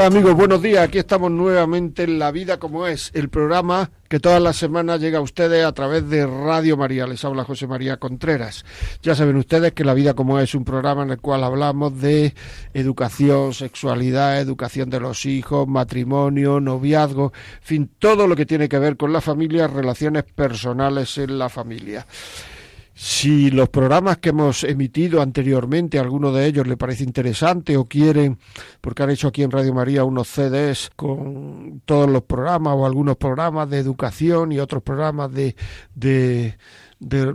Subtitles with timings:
[0.00, 0.82] Hola amigos, buenos días.
[0.82, 5.18] Aquí estamos nuevamente en La Vida como es, el programa que todas las semanas llega
[5.18, 7.06] a ustedes a través de Radio María.
[7.06, 8.64] Les habla José María Contreras.
[9.02, 12.32] Ya saben ustedes que La Vida como es un programa en el cual hablamos de
[12.72, 18.78] educación, sexualidad, educación de los hijos, matrimonio, noviazgo, en fin, todo lo que tiene que
[18.78, 22.06] ver con la familia, relaciones personales en la familia.
[22.94, 28.38] Si los programas que hemos emitido anteriormente, alguno de ellos le parece interesante o quieren,
[28.80, 33.16] porque han hecho aquí en Radio María unos CDs con todos los programas o algunos
[33.16, 35.56] programas de educación y otros programas de,
[35.94, 36.56] de,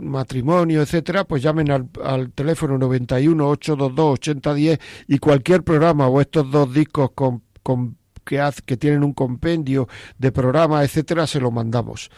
[0.00, 6.48] matrimonio, etcétera, pues llamen al, al teléfono 91 822 8010 y cualquier programa o estos
[6.50, 11.50] dos discos con, con que, hace, que tienen un compendio de programas, etcétera, se lo
[11.50, 12.10] mandamos.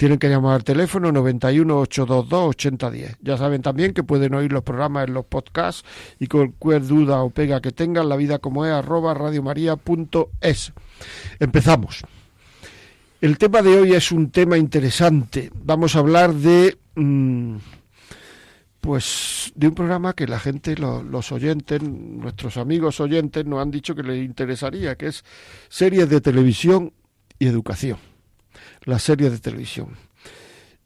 [0.00, 3.16] Tienen que llamar al teléfono 91 822 8010.
[3.20, 5.84] Ya saben también que pueden oír los programas en los podcasts
[6.18, 10.72] y cualquier duda o pega que tengan, la vida como es arroba radiomaria.es.
[11.38, 12.00] Empezamos.
[13.20, 15.50] El tema de hoy es un tema interesante.
[15.54, 17.56] Vamos a hablar de mmm,
[18.80, 23.70] pues de un programa que la gente, lo, los oyentes, nuestros amigos oyentes nos han
[23.70, 25.26] dicho que les interesaría, que es
[25.68, 26.94] series de televisión
[27.38, 27.98] y educación.
[28.84, 29.96] Las series de televisión.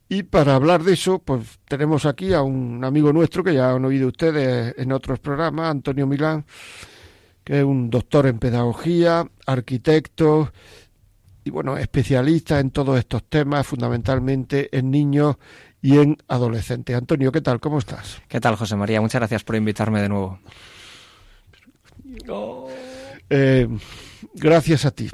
[0.07, 3.85] Y para hablar de eso, pues tenemos aquí a un amigo nuestro que ya han
[3.85, 6.45] oído ustedes en otros programas, Antonio Milán,
[7.43, 10.51] que es un doctor en pedagogía, arquitecto
[11.43, 15.37] y bueno, especialista en todos estos temas, fundamentalmente en niños
[15.81, 16.95] y en adolescentes.
[16.95, 17.59] Antonio, ¿qué tal?
[17.59, 18.21] ¿Cómo estás?
[18.27, 19.01] ¿Qué tal, José María?
[19.01, 20.39] Muchas gracias por invitarme de nuevo.
[22.27, 22.67] Oh.
[23.29, 23.67] Eh,
[24.33, 25.09] gracias a ti.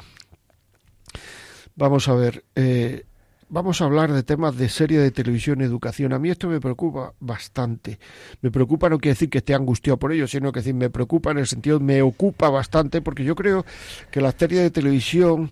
[1.75, 3.05] Vamos a ver, eh,
[3.49, 6.13] vamos a hablar de temas de serie de televisión educación.
[6.13, 7.99] A mí esto me preocupa bastante.
[8.41, 11.31] Me preocupa no quiere decir que esté angustiado por ello, sino que decir, me preocupa
[11.31, 13.65] en el sentido, me ocupa bastante, porque yo creo
[14.11, 15.51] que las series de televisión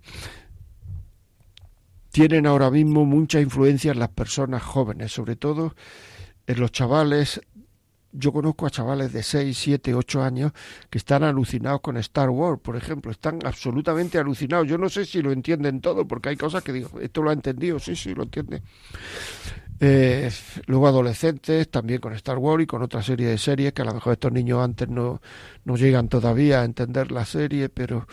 [2.11, 5.75] tienen ahora mismo mucha influencia en las personas jóvenes, sobre todo
[6.47, 7.41] en los chavales.
[8.11, 10.51] Yo conozco a chavales de 6, 7, 8 años
[10.89, 14.67] que están alucinados con Star Wars, por ejemplo, están absolutamente alucinados.
[14.67, 17.33] Yo no sé si lo entienden todo, porque hay cosas que digo, esto lo ha
[17.33, 18.63] entendido, sí, sí, lo entiende.
[19.81, 20.29] Eh,
[20.65, 23.93] luego adolescentes también con Star Wars y con otra serie de series que a lo
[23.93, 25.21] mejor estos niños antes no,
[25.63, 28.05] no llegan todavía a entender la serie, pero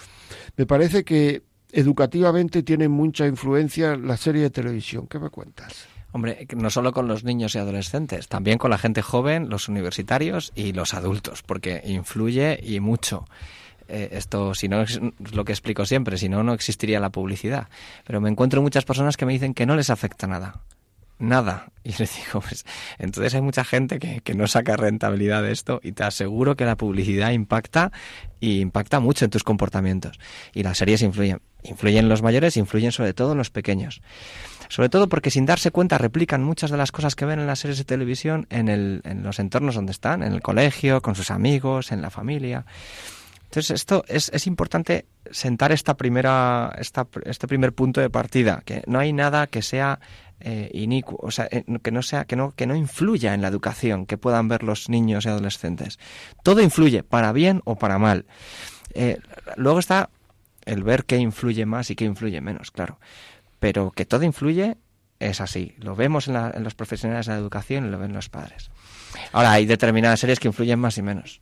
[0.56, 1.42] me parece que
[1.72, 5.06] educativamente tienen mucha influencia la serie de televisión.
[5.08, 5.95] ¿Qué me cuentas?
[6.12, 10.52] Hombre, no solo con los niños y adolescentes, también con la gente joven, los universitarios
[10.54, 13.26] y los adultos, porque influye y mucho.
[13.88, 15.00] Eh, esto, si no es
[15.32, 17.68] lo que explico siempre, si no, no existiría la publicidad.
[18.04, 20.60] Pero me encuentro muchas personas que me dicen que no les afecta nada.
[21.18, 21.68] Nada.
[21.86, 22.66] Y les digo, pues,
[22.98, 26.64] entonces hay mucha gente que, que no saca rentabilidad de esto y te aseguro que
[26.64, 27.92] la publicidad impacta
[28.40, 30.18] y impacta mucho en tus comportamientos.
[30.52, 31.40] Y las series influyen.
[31.62, 34.02] Influyen en los mayores, influyen sobre todo en los pequeños.
[34.68, 37.60] Sobre todo porque sin darse cuenta replican muchas de las cosas que ven en las
[37.60, 41.30] series de televisión en, el, en los entornos donde están, en el colegio, con sus
[41.30, 42.64] amigos, en la familia.
[43.44, 48.82] Entonces, esto es, es importante sentar esta primera, esta, este primer punto de partida, que
[48.86, 50.00] no hay nada que sea
[50.40, 53.48] eh, inicuo, o sea, eh, que no sea, que no, que no influya en la
[53.48, 55.98] educación que puedan ver los niños y adolescentes.
[56.42, 58.26] Todo influye, para bien o para mal.
[58.92, 59.18] Eh,
[59.56, 60.10] luego está
[60.64, 62.98] el ver qué influye más y qué influye menos, claro.
[63.58, 64.76] Pero que todo influye
[65.18, 65.74] es así.
[65.78, 68.70] Lo vemos en, la, en los profesionales de la educación y lo ven los padres.
[69.32, 71.40] Ahora, hay determinadas series que influyen más y menos.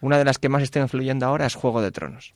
[0.00, 2.34] Una de las que más está influyendo ahora es Juego de Tronos.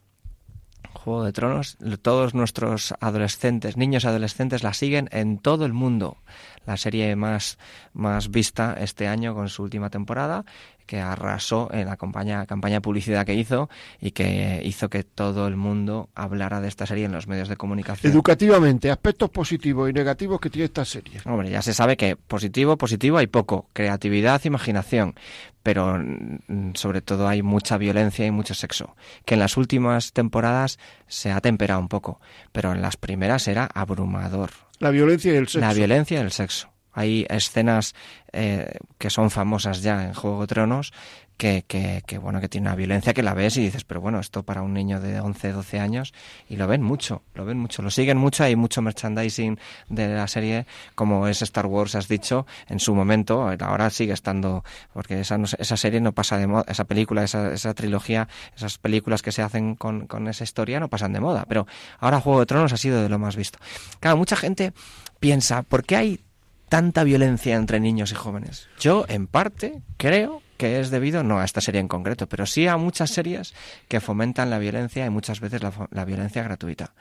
[0.93, 6.17] Juego de Tronos, todos nuestros adolescentes, niños adolescentes la siguen en todo el mundo.
[6.67, 7.59] La serie más,
[7.93, 10.45] más vista este año con su última temporada,
[10.87, 13.69] que arrasó en la campaña, campaña de publicidad que hizo
[14.01, 17.57] y que hizo que todo el mundo hablara de esta serie en los medios de
[17.57, 18.13] comunicación.
[18.13, 21.21] Educativamente, aspectos positivos y negativos que tiene esta serie.
[21.25, 25.15] Hombre, ya se sabe que positivo, positivo hay poco, creatividad, imaginación,
[25.63, 28.95] pero mm, sobre todo hay mucha violencia y mucho sexo,
[29.25, 32.21] que en las últimas temporadas se ha temperado un poco,
[32.53, 34.64] pero en las primeras era abrumador.
[34.79, 35.61] La violencia y el sexo.
[35.61, 36.71] La violencia y el sexo.
[36.93, 37.95] Hay escenas
[38.33, 40.93] eh, que son famosas ya en Juego de Tronos
[41.37, 44.45] que, que, bueno que tiene una violencia que la ves y dices pero bueno esto
[44.45, 46.15] para un niño de 11 12 años
[46.49, 48.45] y lo ven mucho lo ven mucho lo siguen mucho.
[48.45, 49.59] Hay mucho merchandising
[49.89, 54.65] de la serie como es Star Wars has dicho en su momento ahora sigue estando
[54.93, 59.23] porque esa esa serie no pasa de moda esa película esa, esa trilogía esas películas
[59.23, 61.67] que se hacen con, con esa historia no pasan de moda pero
[61.99, 63.59] ahora Juego de Tronos ha sido de lo más visto.
[64.01, 64.73] Claro mucha gente
[65.19, 66.21] piensa ¿por qué hay
[66.69, 68.69] tanta violencia entre niños y jóvenes?
[68.81, 72.77] Yo, en parte, creo es debido, no a esta serie en concreto, pero sí a
[72.77, 73.55] muchas series
[73.89, 76.93] que fomentan la violencia y muchas veces la, violencia gratuita.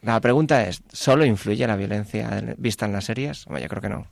[0.00, 3.44] La pregunta es, ¿solo influye la violencia vista en las series?
[3.46, 4.06] Bueno, yo creo que no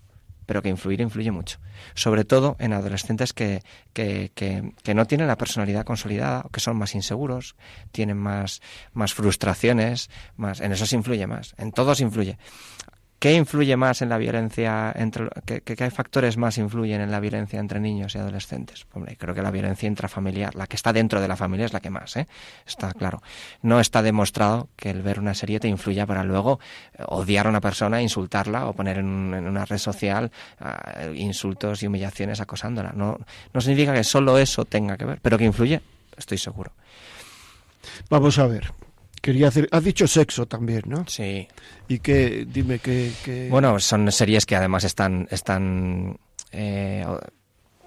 [0.47, 1.59] pero que influir influye mucho.
[1.95, 3.63] Sobre todo en adolescentes que,
[3.93, 7.55] que, que, no tienen la personalidad consolidada, que son más inseguros,
[7.93, 8.61] tienen más,
[8.93, 12.39] más frustraciones, más, en eso se influye más, en todos influye.
[13.23, 17.79] ¿Qué influye más en la violencia entre qué, factores más influyen en la violencia entre
[17.79, 18.85] niños y adolescentes?
[18.93, 21.79] Hombre, creo que la violencia intrafamiliar, la que está dentro de la familia es la
[21.79, 22.27] que más, ¿eh?
[22.67, 23.23] Está claro.
[23.63, 26.59] No está demostrado que el ver una serie te influya para luego
[26.95, 31.87] eh, odiar a una persona, insultarla o poner en, una red social uh, insultos y
[31.87, 32.91] humillaciones acosándola.
[32.93, 33.19] No,
[33.55, 35.81] no significa que solo eso tenga que ver, pero que influye,
[36.17, 36.73] estoy seguro.
[38.11, 38.73] Vamos a ver.
[39.23, 41.05] Quería hacer, has dicho sexo también, ¿no?
[41.07, 41.47] Sí.
[41.87, 46.19] Y que, dime que, Bueno, son series que además están, están
[46.51, 47.07] eh,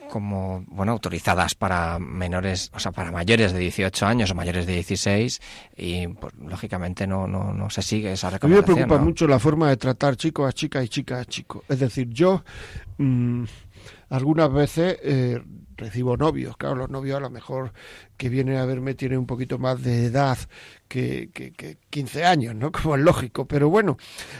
[0.09, 4.75] como, bueno, autorizadas para menores, o sea, para mayores de 18 años o mayores de
[4.75, 5.41] 16
[5.75, 8.63] y, pues, lógicamente no, no, no se sigue esa recomendación.
[8.63, 11.25] A mí me preocupa mucho la forma de tratar chicos a chicas y chicas a
[11.25, 11.63] chicos.
[11.67, 12.45] Es decir, yo
[12.97, 13.43] mmm,
[14.09, 15.41] algunas veces eh,
[15.75, 16.57] recibo novios.
[16.57, 17.73] Claro, los novios a lo mejor
[18.17, 20.37] que vienen a verme tienen un poquito más de edad
[20.87, 22.71] que, que, 15 años, ¿no?
[22.73, 23.47] Como es lógico.
[23.47, 23.97] Pero bueno,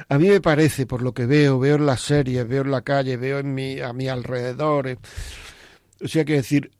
[0.09, 2.81] a mí me parece, por lo que veo, veo en las series, veo en la
[2.81, 4.87] calle, veo en mi, a mi alrededor.
[4.87, 4.97] Eh,
[6.01, 6.71] o sea, que decir,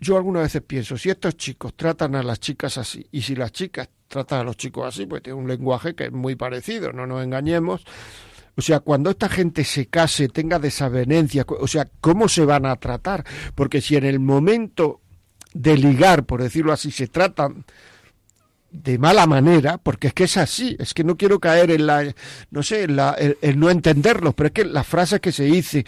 [0.00, 3.52] yo algunas veces pienso, si estos chicos tratan a las chicas así, y si las
[3.52, 7.06] chicas tratan a los chicos así, pues tiene un lenguaje que es muy parecido, no
[7.06, 7.84] nos engañemos,
[8.56, 12.76] o sea, cuando esta gente se case, tenga desavenencias, o sea, ¿cómo se van a
[12.76, 13.24] tratar?
[13.54, 15.00] Porque si en el momento
[15.52, 17.64] de ligar, por decirlo así, se tratan
[18.70, 22.12] de mala manera, porque es que es así, es que no quiero caer en la,
[22.50, 23.16] no sé, en, la,
[23.56, 25.84] no entenderlos, pero es que las frases que se dice,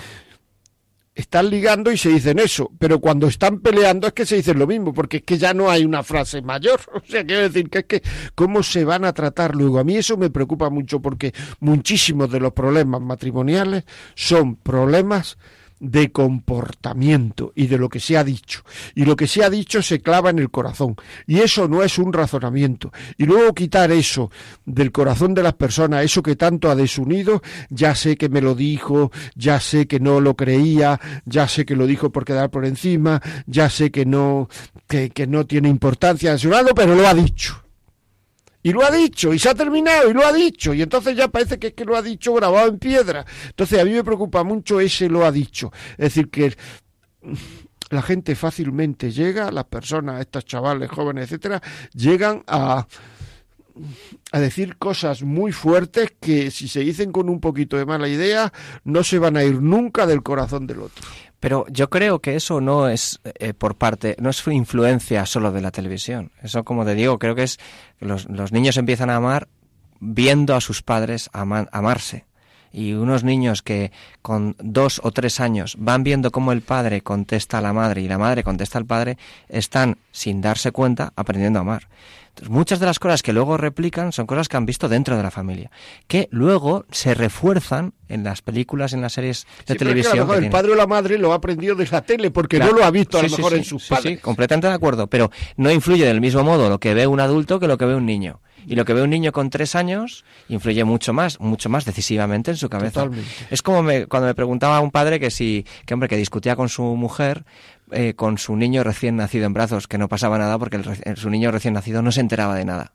[1.16, 4.66] están ligando y se dicen eso, pero cuando están peleando es que se dicen lo
[4.66, 6.80] mismo, porque es que ya no hay una frase mayor.
[7.06, 8.02] O sea, quiero decir que es que
[8.34, 9.78] cómo se van a tratar luego.
[9.78, 13.84] A mí eso me preocupa mucho porque muchísimos de los problemas matrimoniales
[14.14, 15.38] son problemas
[15.78, 18.62] de comportamiento y de lo que se ha dicho.
[18.94, 20.96] Y lo que se ha dicho se clava en el corazón.
[21.26, 22.92] Y eso no es un razonamiento.
[23.18, 24.30] Y luego quitar eso
[24.64, 28.54] del corazón de las personas, eso que tanto ha desunido, ya sé que me lo
[28.54, 32.64] dijo, ya sé que no lo creía, ya sé que lo dijo por quedar por
[32.64, 34.48] encima, ya sé que no,
[34.86, 37.65] que, no tiene importancia en su lado, pero lo ha dicho.
[38.66, 40.74] Y lo ha dicho, y se ha terminado, y lo ha dicho.
[40.74, 43.24] Y entonces ya parece que es que lo ha dicho grabado en piedra.
[43.46, 45.70] Entonces a mí me preocupa mucho ese lo ha dicho.
[45.92, 46.52] Es decir, que
[47.90, 51.62] la gente fácilmente llega, las personas, estos chavales jóvenes, etcétera,
[51.94, 52.88] llegan a
[54.32, 58.52] a decir cosas muy fuertes que si se dicen con un poquito de mala idea
[58.84, 61.04] no se van a ir nunca del corazón del otro.
[61.40, 65.60] Pero yo creo que eso no es eh, por parte, no es influencia solo de
[65.60, 66.32] la televisión.
[66.42, 67.58] Eso, como te digo, creo que es
[68.00, 69.48] los, los niños empiezan a amar
[70.00, 72.26] viendo a sus padres amarse.
[72.76, 73.90] Y unos niños que
[74.20, 78.08] con dos o tres años van viendo cómo el padre contesta a la madre y
[78.08, 79.16] la madre contesta al padre,
[79.48, 81.88] están, sin darse cuenta, aprendiendo a amar
[82.48, 85.30] muchas de las cosas que luego replican son cosas que han visto dentro de la
[85.30, 85.70] familia,
[86.06, 90.28] que luego se refuerzan en las películas, en las series de televisión.
[90.34, 92.90] el padre o la madre lo ha aprendido de la tele porque no lo ha
[92.90, 94.16] visto a lo mejor en sus padres.
[94.16, 97.58] Sí, completamente de acuerdo, pero no influye del mismo modo lo que ve un adulto
[97.58, 98.40] que lo que ve un niño.
[98.66, 102.50] Y lo que ve un niño con tres años influye mucho más, mucho más decisivamente
[102.50, 103.08] en su cabeza.
[103.50, 106.68] Es como cuando me preguntaba a un padre que si, que hombre, que discutía con
[106.68, 107.44] su mujer
[107.92, 110.80] eh, con su niño recién nacido en brazos, que no pasaba nada porque
[111.14, 112.92] su niño recién nacido no se enteraba de nada.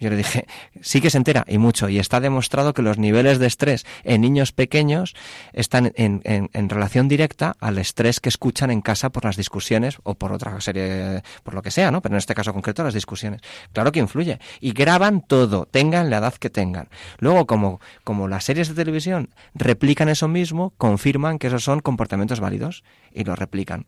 [0.00, 0.46] Yo le dije,
[0.80, 4.22] sí que se entera, y mucho, y está demostrado que los niveles de estrés en
[4.22, 5.14] niños pequeños
[5.52, 10.16] están en, en, relación directa al estrés que escuchan en casa por las discusiones o
[10.16, 12.02] por otra serie, por lo que sea, ¿no?
[12.02, 13.40] Pero en este caso concreto las discusiones.
[13.72, 14.40] Claro que influye.
[14.60, 16.88] Y graban todo, tengan la edad que tengan.
[17.18, 22.40] Luego, como, como las series de televisión replican eso mismo, confirman que esos son comportamientos
[22.40, 22.82] válidos
[23.12, 23.86] y lo replican.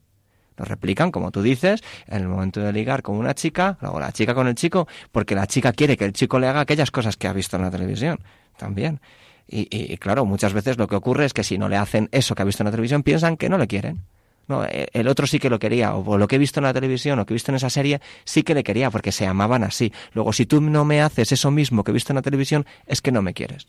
[0.56, 4.12] Lo replican, como tú dices, en el momento de ligar con una chica, luego la
[4.12, 7.16] chica con el chico, porque la chica quiere que el chico le haga aquellas cosas
[7.16, 8.20] que ha visto en la televisión.
[8.56, 9.00] También.
[9.48, 12.42] Y, claro, muchas veces lo que ocurre es que si no le hacen eso que
[12.42, 14.02] ha visto en la televisión, piensan que no le quieren.
[14.48, 16.72] No, e, el otro sí que lo quería, o lo que he visto en la
[16.72, 19.62] televisión o que he visto en esa serie, sí que le quería, porque se amaban
[19.62, 19.92] así.
[20.14, 23.00] Luego, si tú no me haces eso mismo que he visto en la televisión, es
[23.00, 23.68] que no me quieres.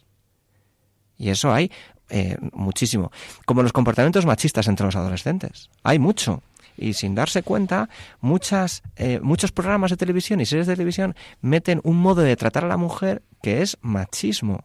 [1.17, 1.71] Y eso hay
[2.09, 3.11] eh, muchísimo.
[3.45, 5.69] Como los comportamientos machistas entre los adolescentes.
[5.83, 6.41] Hay mucho
[6.77, 7.89] y sin darse cuenta,
[8.21, 12.65] muchas, eh, muchos programas de televisión y series de televisión meten un modo de tratar
[12.65, 14.63] a la mujer que es machismo,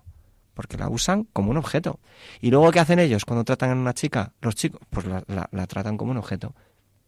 [0.54, 1.98] porque la usan como un objeto.
[2.40, 4.32] Y luego, ¿qué hacen ellos cuando tratan a una chica?
[4.40, 6.54] Los chicos, pues la tratan como un objeto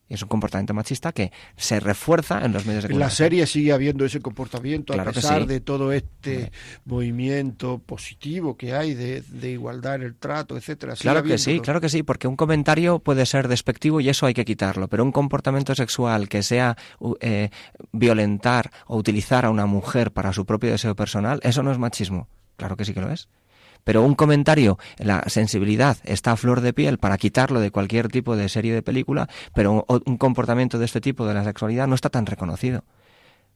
[0.09, 2.93] es un comportamiento machista que se refuerza en los medios de comunicación.
[2.93, 6.53] En la serie sigue habiendo ese comportamiento a pesar de todo este
[6.85, 10.95] movimiento positivo que hay de, igualdad en el trato, etcétera.
[10.95, 14.35] Claro que sí, claro que sí, porque un comentario puede ser despectivo y eso hay
[14.35, 16.77] que quitarlo, pero un comportamiento sexual que sea
[17.21, 17.51] eh,
[17.93, 22.29] violentar o utilizar a una mujer para su propio deseo personal, eso no es machismo.
[22.57, 23.29] Claro que sí que lo es
[23.85, 28.37] pero un comentario, la sensibilidad está a flor de piel para quitarlo de cualquier tipo
[28.37, 32.09] de serie de película, pero un, comportamiento de este tipo de la sexualidad no está
[32.09, 32.85] tan reconocido.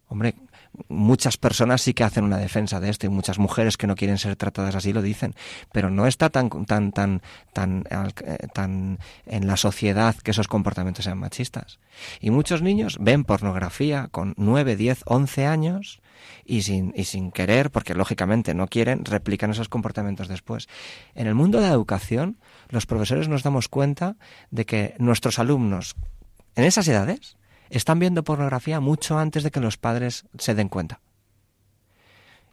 [0.09, 0.35] Hombre,
[0.89, 4.19] muchas personas sí que hacen una defensa de esto y muchas mujeres que no quieren
[4.19, 5.35] ser tratadas así lo dicen,
[5.73, 7.21] pero no está tan tan tan
[7.53, 11.79] tan eh, tan en la sociedad que esos comportamientos sean machistas.
[12.21, 16.01] Y muchos niños ven pornografía con 9, 10, 11 años
[16.45, 20.69] y sin, y sin querer, porque lógicamente no quieren, replican esos comportamientos después.
[21.15, 24.17] En el mundo de la educación, los profesores nos damos cuenta
[24.51, 25.97] de que nuestros alumnos
[26.55, 27.37] en esas edades
[27.71, 31.01] están viendo pornografía mucho antes de que los padres se den cuenta.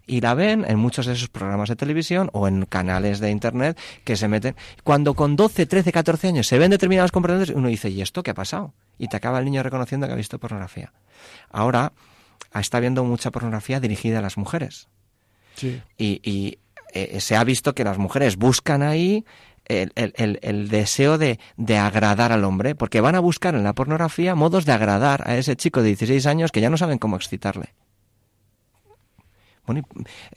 [0.08, 3.80] Y la ven en muchos de esos programas de televisión o en canales de internet
[4.04, 4.56] que se meten.
[4.84, 8.32] Cuando con 12, 13, 14 años se ven determinados comportamientos, uno dice, ¿y esto qué
[8.32, 8.74] ha pasado?
[9.00, 10.94] Y te acaba el niño reconociendo que ha visto pornografía.
[11.50, 11.92] Ahora,
[12.54, 14.88] está habiendo mucha pornografía dirigida a las mujeres.
[15.56, 15.82] Sí.
[15.98, 16.60] Y,
[16.94, 19.26] eh, se ha visto que las mujeres buscan ahí
[19.68, 21.40] el, deseo de,
[21.78, 25.56] agradar al hombre, porque van a buscar en la pornografía modos de agradar a ese
[25.56, 27.74] chico de 16 años que ya no saben cómo excitarle.
[29.66, 29.82] Bueno,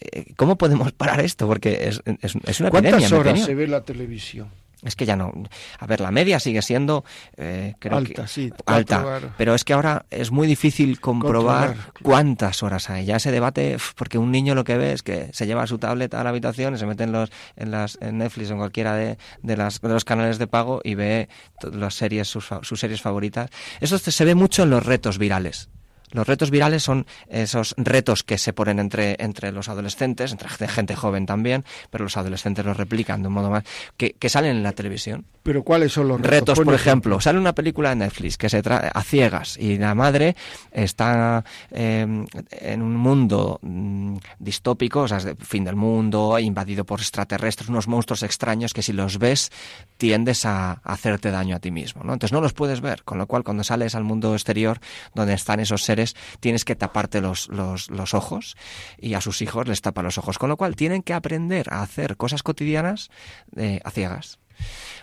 [0.00, 1.46] eh, ¿cómo podemos parar esto?
[1.46, 4.50] Porque es, es, una ¿Cuántas horas se ve la televisión?
[4.82, 5.32] Es que ya no.
[5.78, 7.04] A ver, la media sigue siendo
[7.36, 13.04] eh, alta, sí, alta, pero es que ahora es muy difícil comprobar cuántas horas hay.
[13.04, 16.20] Ya se debate porque un niño lo que ve es que se lleva su tableta
[16.20, 18.94] a la habitación y se mete en los en las en Netflix o en cualquiera
[18.94, 21.28] de, de, las, de los canales de pago y ve
[21.72, 23.50] las series sus, sus series favoritas.
[23.80, 25.70] Eso se ve mucho en los retos virales.
[26.10, 30.96] Los retos virales son esos retos que se ponen entre, entre los adolescentes, entre gente
[30.96, 33.64] joven también, pero los adolescentes los replican de un modo más,
[33.96, 35.26] que, que salen en la televisión.
[35.48, 36.30] ¿Pero cuáles son los retos?
[36.30, 39.94] Retos, por ejemplo, sale una película de Netflix que se trae a ciegas y la
[39.94, 40.36] madre
[40.70, 47.70] está em, en un mundo mm, distópico, o sea, fin del mundo, invadido por extraterrestres,
[47.70, 49.50] unos monstruos extraños que si los ves
[49.96, 52.12] tiendes a, hacerte daño a ti mismo, ¿no?
[52.12, 54.80] Entonces no los puedes ver, con lo cual cuando sales al mundo exterior
[55.14, 55.97] donde están esos seres
[56.40, 58.56] tienes que taparte los, los, ojos
[58.98, 60.38] y a sus hijos les tapa los ojos.
[60.38, 63.10] Con lo cual tienen que aprender a hacer cosas cotidianas
[63.56, 64.38] eh, a ciegas.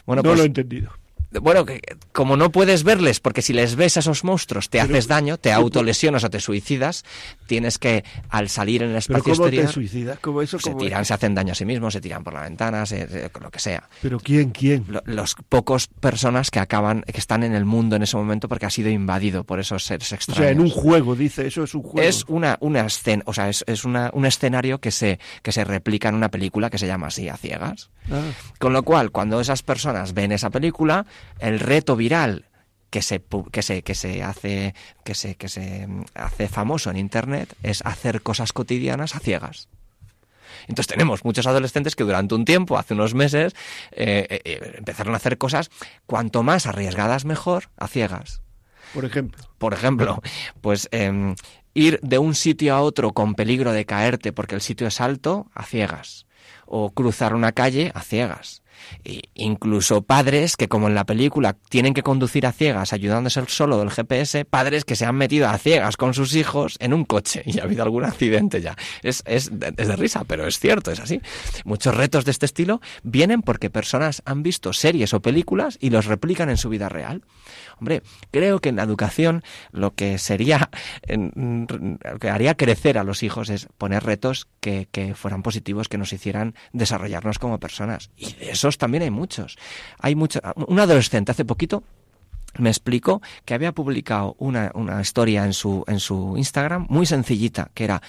[0.06, 1.05] Bueno, no lo he pues entendido
[1.42, 5.08] bueno, que como no puedes verles, porque si les ves a esos monstruos te haces
[5.08, 7.04] daño, te autolesionas o te suicidas,
[7.48, 10.20] tienes que, al salir en el espacio ¿Pero cómo te suicidas?
[10.20, 12.84] ¿Cómo eso, se tiran, se hacen daño a sí mismos, se tiran por la ventana,
[13.42, 13.88] lo que sea.
[14.02, 14.86] ¿Pero quién, quién?
[15.06, 18.70] los pocos personas que acaban, que están en el mundo en ese momento porque ha
[18.70, 20.40] sido invadido por esos seres extraños.
[20.40, 22.08] O sea, en un juego, dice, eso es un juego.
[22.08, 25.64] Es una, una escena, o sea, es, es una, un escenario que se, que se
[25.64, 27.90] replica en una película que se llama así, a ciegas.
[28.12, 28.22] Ah.
[28.60, 31.06] Con lo cual, cuando esas personas ven esa película,
[31.40, 32.46] el reto viral
[32.90, 36.96] que se, que se, que se hace que se, que se mm, hace famoso en
[36.96, 39.68] internet es hacer cosas cotidianas a ciegas.
[40.68, 43.54] Entonces tenemos muchos adolescentes que durante un tiempo, hace unos meses,
[43.92, 45.70] eh, eh, eh, empezaron a hacer cosas
[46.06, 48.42] cuanto más arriesgadas mejor, a ciegas.
[48.94, 49.44] Por ejemplo.
[49.58, 50.22] Por ejemplo,
[50.62, 51.36] pues em,
[51.74, 55.52] ir de un sitio a otro con peligro de caerte porque el sitio es alto,
[55.54, 56.26] a ciegas.
[56.66, 58.64] O cruzar una calle a ciegas
[59.04, 63.78] E incluso padres que, como en la película, tienen que conducir a ciegas ayudándose solo
[63.80, 67.44] del GPS, padres que se han metido a ciegas con sus hijos en un coche
[67.46, 68.76] y ha habido algún accidente ya.
[69.04, 71.22] Es, es, es de risa, pero es cierto, es así.
[71.64, 76.06] Muchos retos de este estilo vienen porque personas han visto series o películas y los
[76.06, 77.24] replican en su vida real.
[77.80, 80.70] Hombre, creo que en la educación lo que sería,
[81.08, 85.98] lo que haría crecer a los hijos es poner retos que, que fueran positivos, que
[85.98, 88.12] nos hicieran desarrollarnos como personas.
[88.16, 89.58] Y de esos también hay muchos.
[90.00, 91.84] Hay mucho, un adolescente hace poquito
[92.58, 97.70] me explicó que había publicado una, una historia en su, en su Instagram muy sencillita,
[97.74, 98.02] que era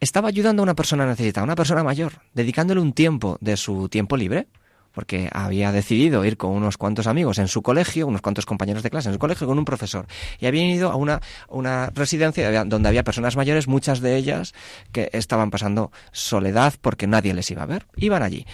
[0.00, 4.18] estaba ayudando a una persona necesitada, una persona mayor, dedicándole un tiempo de su tiempo
[4.18, 4.48] libre
[4.94, 8.90] porque había decidido ir con unos cuantos amigos en su colegio, unos cuantos compañeros de
[8.90, 10.06] clase en su colegio, con un profesor.
[10.38, 14.54] Y habían ido a una, una residencia donde había personas mayores, muchas de ellas
[14.92, 17.86] que estaban pasando soledad porque nadie les iba a ver.
[17.96, 18.46] Iban allí.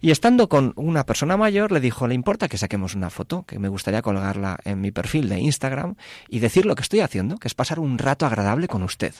[0.00, 3.44] Y estando con una persona mayor, le dijo, ¿le importa que saquemos una foto?
[3.46, 5.96] Que me gustaría colgarla en mi perfil de Instagram
[6.28, 9.14] y decir lo que estoy haciendo, que es pasar un rato agradable con usted.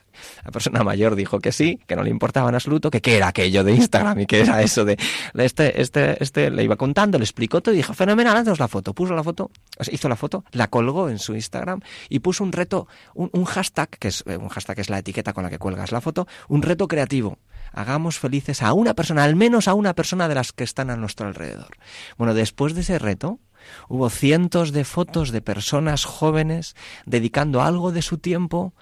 [0.44, 3.28] La persona mayor dijo que sí, que no le importaba en absoluto, que qué era
[3.28, 4.96] aquello de Instagram y qué era eso de
[5.34, 8.94] este, este, este, iba contando, le explicó todo y dijo, fenomenal, haznos la foto.
[8.94, 9.50] Puso la foto,
[9.90, 14.08] hizo la foto, la colgó en su Instagram y puso un reto, un, hashtag, que
[14.08, 16.62] es eh, un hashtag que es la etiqueta con la que cuelgas la foto, un
[16.62, 17.38] reto creativo.
[17.72, 20.96] Hagamos felices a una persona, al menos a una persona de las que están a
[20.96, 21.76] nuestro alrededor.
[22.16, 23.40] Bueno, después de ese reto,
[23.88, 28.74] hubo cientos de fotos de personas jóvenes dedicando algo de su tiempo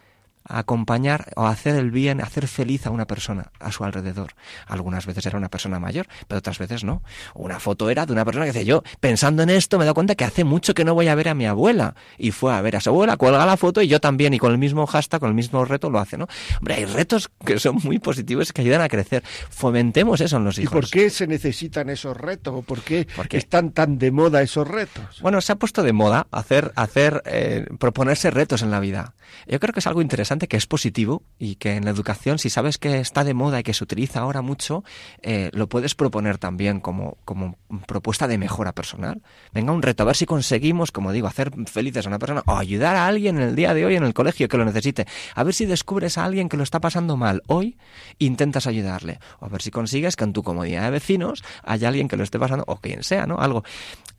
[0.45, 4.33] acompañar o hacer el bien, hacer feliz a una persona a su alrededor.
[4.67, 7.03] Algunas veces era una persona mayor, pero otras veces no.
[7.35, 9.95] Una foto era de una persona que dice, yo pensando en esto me he dado
[9.95, 11.95] cuenta que hace mucho que no voy a ver a mi abuela.
[12.19, 14.53] Y fue a ver a su abuela, cuelga la foto y yo también, y con
[14.53, 16.27] el mismo hashtag, con el mismo reto lo hace, ¿no?
[16.59, 19.23] Hombre, hay retos que son muy positivos que ayudan a crecer.
[19.51, 20.73] Fomentemos eso en los hijos.
[20.73, 22.55] ¿Y por qué se necesitan esos retos?
[22.55, 25.21] ¿O por qué, están tan de moda esos retos?
[25.23, 29.15] Bueno, se ha puesto de moda hacer, hacer, eh, proponerse retos en la vida.
[29.47, 32.51] Yo creo que es algo interesante que es positivo y que en la educación, si
[32.51, 34.85] sabes que está de moda y que se utiliza ahora mucho,
[35.23, 39.23] eh, lo puedes proponer también como, como propuesta de mejora personal.
[39.53, 42.57] Venga, un reto, a ver si conseguimos, como digo, hacer felices a una persona o
[42.57, 45.07] ayudar a alguien en el día de hoy en el colegio que lo necesite.
[45.35, 47.77] A ver si descubres a alguien que lo está pasando mal hoy,
[48.19, 49.19] intentas ayudarle.
[49.41, 52.25] O a ver si consigues que en tu comunidad de vecinos haya alguien que lo
[52.25, 53.39] esté pasando, o quien sea, ¿no?
[53.39, 53.65] Algo.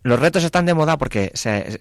[0.03, 1.79] Los retos están de moda porque se,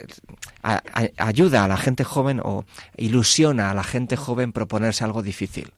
[1.18, 2.64] ayuda a la gente joven o
[2.96, 5.72] ilusiona a la gente joven proponerse algo difícil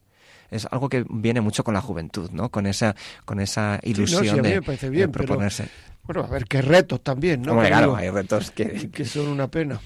[0.51, 2.49] es algo que viene mucho con la juventud, ¿no?
[2.49, 4.61] Con esa, con esa ilusión de,
[5.09, 5.67] proponerse.
[6.03, 7.59] bueno, a ver qué retos también, ¿no?
[7.59, 9.79] claro, hay retos que, que son una pena.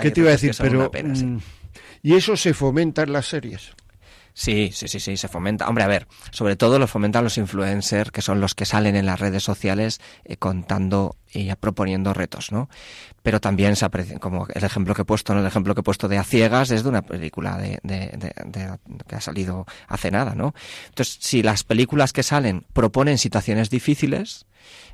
[0.00, 0.54] ¿Qué te iba a decir?
[0.58, 1.38] Pero mm,
[2.02, 3.72] y eso se fomenta en las series.
[4.38, 5.66] Sí, sí, sí, sí, se fomenta.
[5.66, 9.06] Hombre, a ver, sobre todo lo fomentan los influencers, que son los que salen en
[9.06, 12.68] las redes sociales eh, contando y proponiendo retos, ¿no?
[13.22, 15.40] Pero también se aprecia, como el ejemplo que he puesto, ¿no?
[15.40, 18.08] el ejemplo que he puesto de A Ciegas es de una película de, de,
[18.44, 20.54] de, que ha salido hace nada, ¿no?
[20.88, 24.44] Entonces, si las películas que salen proponen situaciones difíciles,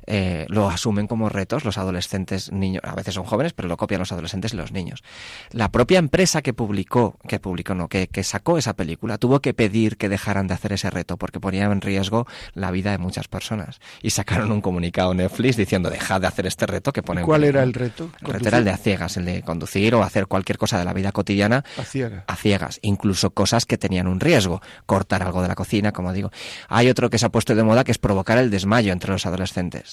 [0.07, 3.99] eh, lo asumen como retos los adolescentes, niños, a veces son jóvenes, pero lo copian
[3.99, 5.03] los adolescentes y los niños.
[5.51, 9.53] La propia empresa que publicó, que publicó no, que, que sacó esa película, tuvo que
[9.53, 13.27] pedir que dejaran de hacer ese reto porque ponía en riesgo la vida de muchas
[13.27, 13.79] personas.
[14.01, 17.21] Y sacaron un comunicado Netflix diciendo dejad de hacer este reto que pone.
[17.21, 18.09] ¿Cuál era el reto?
[18.21, 20.85] El reto era el de a ciegas, el de conducir o hacer cualquier cosa de
[20.85, 22.23] la vida cotidiana a ciegas.
[22.27, 26.31] A ciegas, incluso cosas que tenían un riesgo, cortar algo de la cocina, como digo.
[26.67, 29.25] Hay otro que se ha puesto de moda que es provocar el desmayo entre los
[29.25, 29.92] adolescentes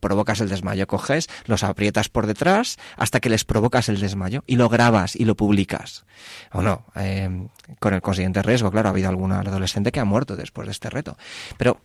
[0.00, 4.56] provocas el desmayo, coges, los aprietas por detrás hasta que les provocas el desmayo y
[4.56, 6.04] lo grabas y lo publicas.
[6.52, 10.36] O no, eh, con el consiguiente riesgo, claro, ha habido algún adolescente que ha muerto
[10.36, 11.16] después de este reto.
[11.56, 11.80] Pero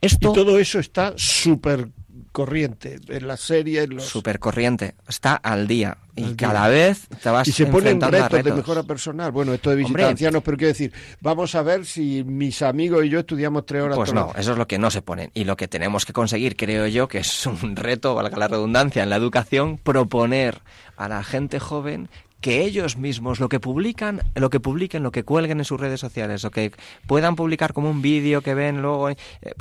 [0.00, 0.30] esto...
[0.30, 1.88] Y todo eso está súper
[2.32, 3.82] corriente en la serie.
[3.82, 4.04] En los...
[4.04, 8.52] Super corriente, está al día y cada vez te vas Y se ponen retos, de
[8.52, 9.30] mejora personal.
[9.32, 13.08] Bueno, esto de visitar ancianos, pero quiero decir, vamos a ver si mis amigos y
[13.08, 13.96] yo estudiamos tres horas.
[13.96, 15.30] Pues no, eso es lo que no se ponen.
[15.34, 19.02] Y lo que tenemos que conseguir, creo yo, que es un reto, valga la redundancia,
[19.02, 20.60] en la educación, proponer
[20.96, 22.08] a la gente joven
[22.42, 26.00] que ellos mismos lo que publican, lo que publiquen, lo que cuelguen en sus redes
[26.00, 26.72] sociales, o que
[27.06, 29.16] puedan publicar como un vídeo que ven luego, eh,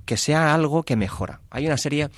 [0.06, 1.40] que sea algo que mejora.
[1.52, 2.10] Hay una serie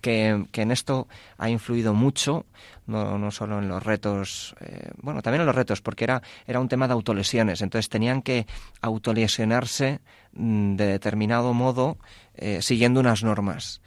[0.00, 2.46] que, que en esto ha influido mucho,
[2.86, 6.60] no, no solo en los retos, eh, bueno, también en los retos, porque era, era
[6.60, 8.46] un tema de autolesiones, entonces tenían que
[8.82, 10.00] autolesionarse
[10.32, 11.98] mm, de determinado modo
[12.36, 13.80] eh, siguiendo unas normas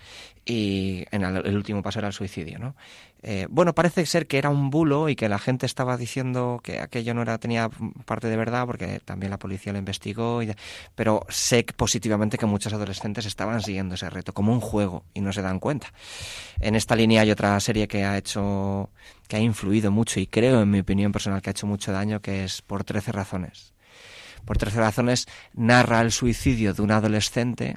[0.47, 2.75] y en el, último paso era el suicidio, ¿no?
[3.29, 6.79] Eh, bueno, parece ser que era un bulo y que la gente estaba diciendo que
[6.79, 7.69] aquello no era tenía
[8.05, 10.39] parte de verdad porque también la policía lo investigó,
[10.95, 15.33] pero sé positivamente que muchos adolescentes estaban siguiendo ese reto como un juego y no
[15.33, 15.91] se dan cuenta.
[16.61, 18.91] En esta línea hay otra serie que ha hecho
[19.27, 22.21] que ha influido mucho y creo en mi opinión personal que ha hecho mucho daño
[22.21, 23.73] que es por 13 razones.
[24.45, 27.75] Por 13 razones narra el suicidio de un adolescente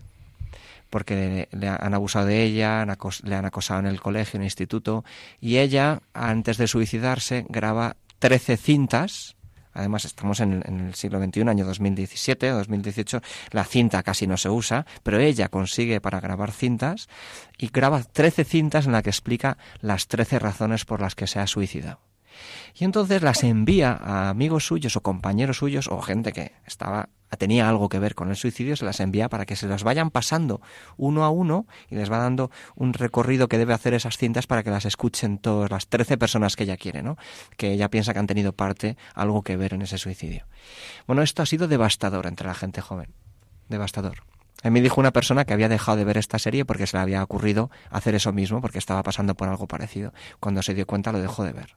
[0.90, 2.84] porque le, han abusado de ella,
[3.22, 5.04] le han acosado en el colegio, en el instituto,
[5.40, 9.36] y ella, antes de suicidarse, graba 13 cintas.
[9.72, 13.22] Además, estamos en, el siglo XXI, año 2017 o 2018,
[13.52, 17.08] la cinta casi no se usa, pero ella consigue para grabar cintas
[17.56, 21.38] y graba 13 cintas en las que explica las 13 razones por las que se
[21.38, 22.00] ha suicidado.
[22.74, 27.68] Y entonces las envía a amigos suyos o compañeros suyos o gente que estaba tenía
[27.68, 30.60] algo que ver con el suicidio, se las envía para que se las vayan pasando
[30.96, 34.62] uno a uno y les va dando un recorrido que debe hacer esas cintas para
[34.62, 37.16] que las escuchen todas las 13 personas que ella quiere, ¿no?
[37.56, 40.46] Que ella piensa que han tenido parte, algo que ver en ese suicidio.
[41.06, 43.12] Bueno, esto ha sido devastador entre la gente joven.
[43.68, 44.22] Devastador.
[44.62, 47.02] A mí dijo una persona que había dejado de ver esta serie porque se le
[47.02, 50.12] había ocurrido hacer eso mismo, porque estaba pasando por algo parecido.
[50.38, 51.76] Cuando se dio cuenta lo dejó de ver.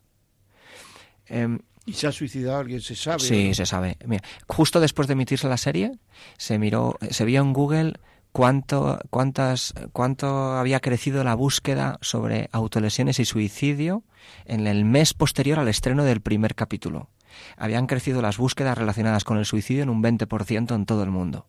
[1.28, 2.82] Em, ¿Y se ha suicidado alguien?
[2.82, 3.20] ¿Se sabe?
[3.20, 3.98] Sí, se sabe.
[4.06, 5.92] Mira, justo después de emitirse la serie,
[6.38, 7.94] se miró, se vio en Google
[8.32, 14.04] cuánto, cuántas, cuánto había crecido la búsqueda sobre autolesiones y suicidio
[14.46, 17.10] en el mes posterior al estreno del primer capítulo.
[17.58, 21.48] Habían crecido las búsquedas relacionadas con el suicidio en un 20% en todo el mundo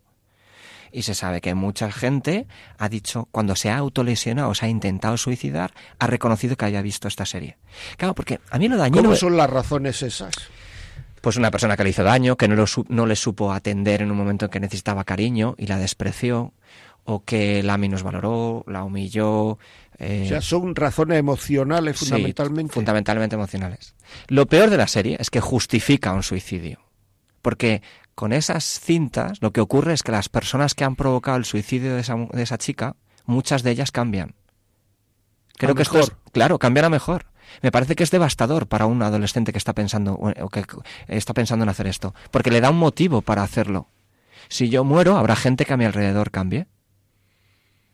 [0.95, 2.47] y se sabe que mucha gente
[2.79, 6.83] ha dicho, cuando se ha autolesionado o se ha intentado suicidar, ha reconocido que haya
[6.83, 7.59] visto esta serie.
[7.97, 9.03] Claro, porque a mí lo dañino...
[9.03, 10.33] ¿Cómo son las razones esas?
[11.21, 14.17] Pues una persona que le hizo daño, que no, no le supo atender en un
[14.17, 16.53] momento en que necesitaba cariño y la despreció,
[17.03, 19.59] o que la minusvaloró, la humilló.
[19.99, 22.73] Eh, o sea, son razones emocionales fundamentalmente.
[22.73, 23.95] fundamentalmente emocionales.
[24.29, 26.81] Lo peor de la serie es que justifica un suicidio.
[27.43, 27.83] Porque
[28.15, 31.95] con esas cintas lo que ocurre es que las personas que han provocado el suicidio
[31.95, 32.97] de esa, de esa chica,
[33.27, 34.35] muchas de ellas cambian.
[35.57, 37.27] Creo que esto es, claro, cambian a mejor.
[37.63, 40.65] Me parece que es devastador para un adolescente que está pensando o que
[41.09, 43.89] está pensando en hacer esto, porque le da un motivo para hacerlo.
[44.49, 46.67] Si yo muero, habrá gente que a mi alrededor cambie.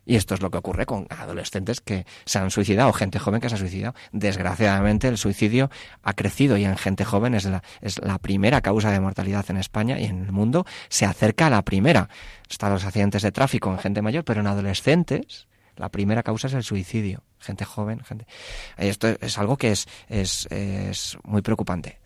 [0.07, 3.49] Y esto es lo que ocurre con adolescentes que se han suicidado, gente joven que
[3.49, 3.95] se ha suicidado.
[4.13, 5.71] Desgraciadamente el suicidio
[6.03, 9.59] ha crecido y en gente joven es la, es la primera causa de mortalidad en
[9.59, 12.09] España y en el mundo se acerca a la primera.
[12.49, 16.55] Están los accidentes de tráfico en gente mayor, pero en adolescentes la primera causa es
[16.55, 17.23] el suicidio.
[17.39, 18.27] Gente joven, gente.
[18.77, 22.01] Esto es algo que es, es, es muy preocupante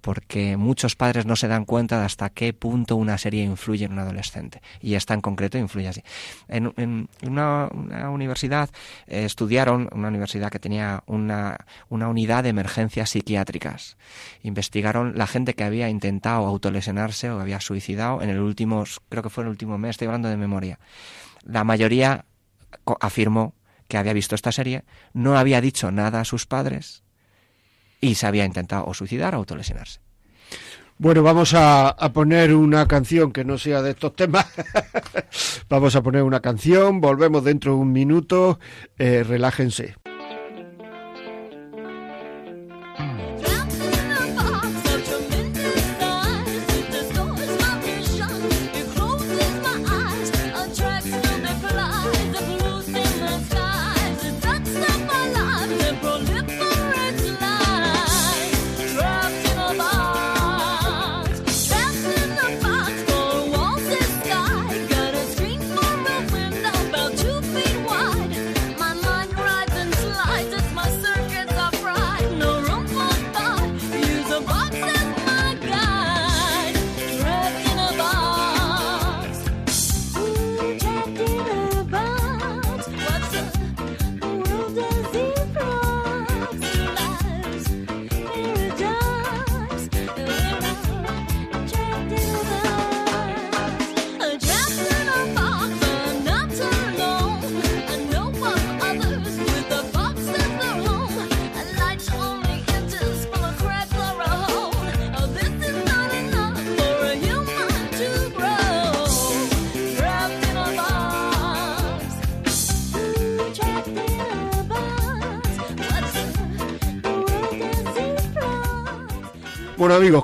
[0.00, 3.92] porque muchos padres no se dan cuenta de hasta qué punto una serie influye en
[3.92, 4.62] un adolescente.
[4.80, 6.02] Y esta en concreto influye así.
[6.48, 7.68] En, una,
[8.10, 8.70] universidad
[9.06, 11.58] eh, estudiaron, una universidad que tenía una,
[11.88, 13.96] una unidad de emergencias psiquiátricas.
[14.42, 19.30] Investigaron la gente que había intentado autolesionarse o había suicidado en el último, creo que
[19.30, 20.78] fue en el último mes, estoy hablando de memoria.
[21.44, 22.24] La mayoría
[23.00, 23.54] afirmó
[23.88, 27.02] que había visto esta serie, no había dicho nada a sus padres
[28.00, 30.00] y se había intentado o suicidar o autolesionarse.
[30.98, 34.46] Bueno, vamos a, poner una canción que no sea de estos temas.
[35.70, 38.60] vamos a poner una canción, volvemos dentro de un minuto,
[38.98, 39.94] eh, relájense.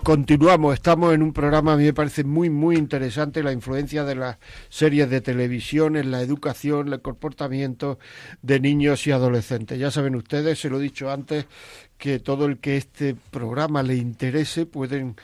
[0.02, 0.72] Continuamos.
[0.72, 4.38] Estamos en un programa, a mí me parece muy, muy interesante la influencia de las
[4.70, 7.98] series de televisión en la educación, el comportamiento
[8.40, 9.78] de niños y adolescentes.
[9.78, 11.44] Ya saben ustedes, se lo he dicho antes,
[11.98, 15.16] que todo el que este programa le interese pueden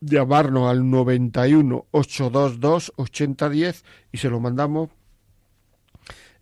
[0.00, 4.90] llamarnos al 91 822 8010 y se lo mandamos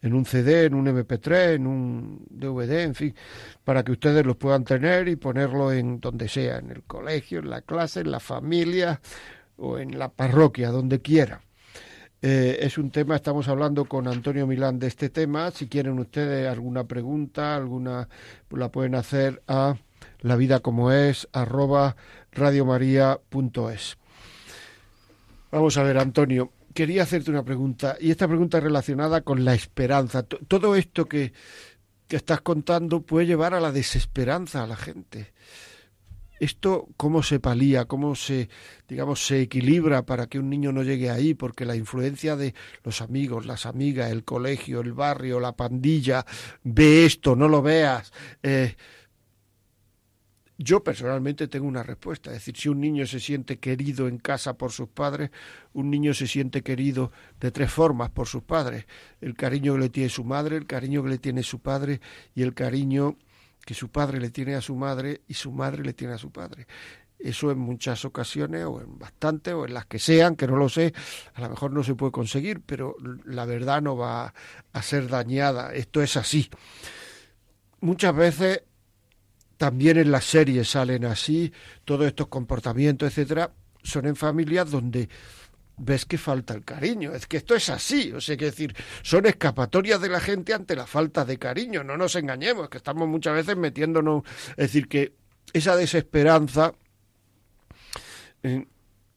[0.03, 3.15] en un CD, en un MP3, en un DVD, en fin,
[3.65, 7.51] para que ustedes los puedan tener y ponerlo en donde sea, en el colegio, en
[7.51, 9.01] la clase, en la familia
[9.57, 11.43] o en la parroquia, donde quiera.
[12.23, 15.51] Eh, es un tema, estamos hablando con Antonio Milán de este tema.
[15.51, 18.09] Si quieren ustedes alguna pregunta, alguna,
[18.51, 19.77] la pueden hacer a
[20.21, 21.97] la vida como es, arroba
[22.33, 23.97] radiomaria.es.
[25.51, 30.23] Vamos a ver, Antonio, quería hacerte una pregunta, y esta pregunta relacionada con la esperanza.
[30.23, 31.33] Todo esto que,
[32.09, 35.33] que estás contando puede llevar a la desesperanza a la gente.
[36.41, 38.49] ¿Esto cómo se palía, cómo se,
[38.89, 41.35] digamos, se equilibra para que un niño no llegue ahí?
[41.35, 46.25] Porque la influencia de los amigos, las amigas, el colegio, el barrio, la pandilla,
[46.65, 48.11] ve esto, no lo veas.
[48.43, 48.75] Eh,
[50.63, 54.59] yo personalmente tengo una respuesta, es decir, si un niño se siente querido en casa
[54.59, 55.31] por sus padres,
[55.73, 58.85] un niño se siente querido de tres formas por sus padres.
[59.23, 62.03] El cariño que le tiene su madre, el cariño que le tiene su padre
[62.35, 63.17] y el cariño
[63.65, 66.31] que su padre le tiene a su madre y su madre le tiene a su
[66.31, 66.67] padre.
[67.19, 70.69] Eso en muchas ocasiones, o en bastantes, o en las que sean, que no lo
[70.69, 70.93] sé,
[71.35, 74.35] a lo mejor no se puede conseguir, pero la verdad no va
[74.75, 75.73] a ser dañada.
[75.73, 76.51] Esto es así.
[77.81, 78.63] Muchas veces
[79.61, 81.53] también en las series salen así,
[81.85, 85.07] todos estos comportamientos, etcétera, son en familias donde
[85.77, 87.13] ves que falta el cariño.
[87.13, 88.11] Es que esto es así.
[88.13, 91.85] O sea, que decir, son escapatorias de la gente ante la falta de cariño.
[91.85, 94.23] No nos engañemos, que estamos muchas veces metiéndonos.
[94.53, 95.13] Es decir, que
[95.53, 96.73] esa desesperanza
[98.43, 98.67] eh,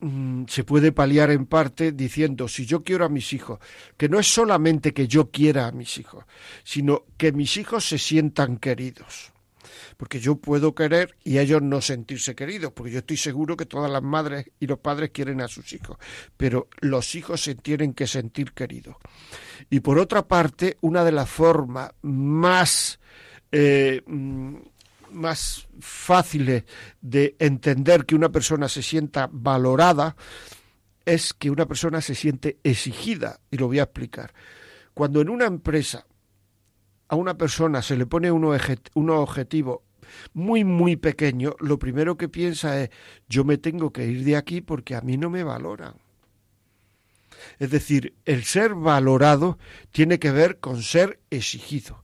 [0.01, 3.60] mm, se puede paliar en parte diciendo, si yo quiero a mis hijos,
[3.95, 6.25] que no es solamente que yo quiera a mis hijos,
[6.65, 9.32] sino que mis hijos se sientan queridos
[9.97, 13.91] porque yo puedo querer y ellos no sentirse queridos, porque yo estoy seguro que todas
[13.91, 15.97] las madres y los padres quieren a sus hijos,
[16.38, 18.95] pero los hijos se tienen que sentir queridos.
[19.69, 22.99] Y por otra parte, una de las formas más
[23.51, 24.56] eh, mm,
[25.13, 26.63] más fáciles
[27.01, 30.15] de entender que una persona se sienta valorada
[31.06, 34.34] es que una persona se siente exigida, y lo voy a explicar.
[34.93, 36.06] Cuando en una empresa
[37.07, 39.83] a una persona se le pone un objetivo
[40.33, 42.89] muy, muy pequeño, lo primero que piensa es,
[43.27, 45.95] yo me tengo que ir de aquí porque a mí no me valoran.
[47.59, 49.57] Es decir, el ser valorado
[49.91, 52.02] tiene que ver con ser exigido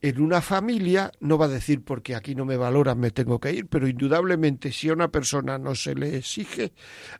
[0.00, 3.52] en una familia no va a decir porque aquí no me valoran me tengo que
[3.52, 6.72] ir, pero indudablemente si a una persona no se le exige,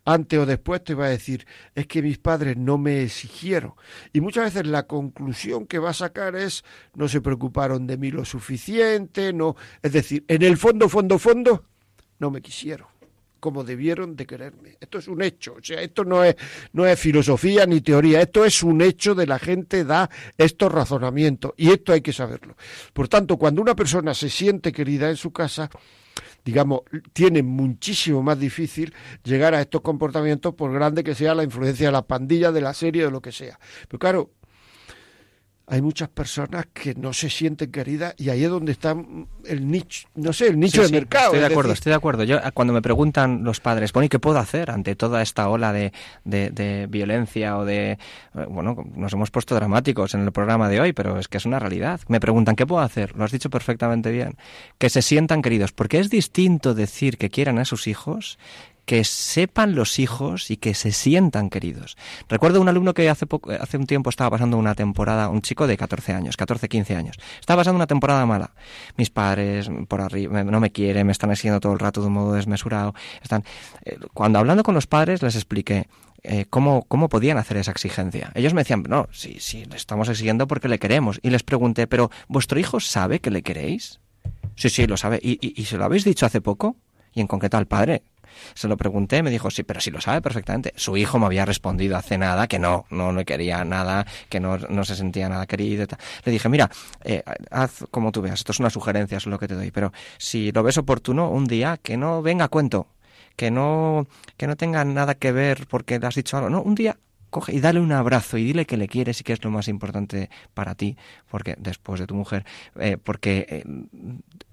[0.04, 3.74] antes o después te va a decir es que mis padres no me exigieron.
[4.12, 6.64] Y muchas veces la conclusión que va a sacar es
[6.94, 11.64] no se preocuparon de mí lo suficiente, no, es decir, en el fondo, fondo, fondo,
[12.18, 12.97] no me quisieron
[13.40, 14.76] como debieron de quererme.
[14.80, 16.36] Esto es un hecho, o sea, esto no es,
[16.72, 21.52] no es filosofía ni teoría, esto es un hecho de la gente da estos razonamientos
[21.56, 22.56] y esto hay que saberlo.
[22.92, 25.70] Por tanto, cuando una persona se siente querida en su casa,
[26.44, 26.80] digamos,
[27.12, 31.92] tiene muchísimo más difícil llegar a estos comportamientos por grande que sea la influencia de
[31.92, 33.58] la pandilla, de la serie, de lo que sea.
[33.86, 34.30] Pero claro,
[35.70, 38.96] hay muchas personas que no se sienten queridas y ahí es donde está
[39.44, 41.26] el nicho, no sé, el nicho de mercado.
[41.26, 42.24] Estoy de acuerdo, estoy de acuerdo.
[42.24, 45.72] Yo cuando me preguntan los padres, bueno, ¿y qué puedo hacer ante toda esta ola
[45.72, 45.92] de,
[46.24, 47.98] de, violencia o de, eh,
[48.48, 51.58] bueno, nos hemos puesto dramáticos en el programa de hoy, pero es que es una
[51.58, 52.00] realidad.
[52.08, 53.14] Me preguntan, ¿qué puedo hacer?
[53.14, 54.36] Lo has dicho perfectamente bien.
[54.78, 58.38] Que se sientan queridos, porque es distinto decir que quieran a sus hijos
[58.88, 61.98] que sepan los hijos y que se sientan queridos.
[62.26, 65.66] Recuerdo un alumno que hace, poco, hace un tiempo estaba pasando una temporada, un chico
[65.66, 67.16] de 14 años, 14, 15 años.
[67.38, 68.52] Estaba pasando una temporada mala.
[68.96, 72.14] Mis padres por arriba no me quieren, me están exigiendo todo el rato de un
[72.14, 72.94] modo desmesurado.
[73.22, 73.44] Están,
[73.84, 75.86] eh, cuando hablando con los padres les expliqué,
[76.22, 78.32] eh, cómo, cómo podían hacer esa exigencia.
[78.34, 81.20] Ellos me decían, no, sí, sí, le estamos exigiendo porque le queremos.
[81.22, 84.00] Y les pregunté, pero ¿vuestro hijo sabe que le queréis?
[84.56, 85.20] Sí, sí, lo sabe.
[85.22, 86.76] ¿Y, y, y se lo habéis dicho hace poco?
[87.12, 88.02] Y en concreto al padre,
[88.54, 90.72] se lo pregunté, me dijo, sí, pero si lo sabe perfectamente.
[90.76, 94.58] Su hijo me había respondido hace nada que no, no le quería nada, que no,
[94.58, 95.86] no se sentía nada querido.
[96.24, 96.70] Le dije, mira,
[97.04, 99.92] eh, haz como tú veas, esto es una sugerencia, es lo que te doy, pero
[100.18, 102.88] si lo ves oportuno, un día que no venga a cuento,
[103.36, 106.74] que no, que no tenga nada que ver porque le has dicho algo, no, un
[106.74, 106.98] día
[107.30, 109.68] coge y dale un abrazo y dile que le quieres y que es lo más
[109.68, 110.96] importante para ti,
[111.30, 112.44] porque después de tu mujer,
[112.78, 113.64] eh, porque eh,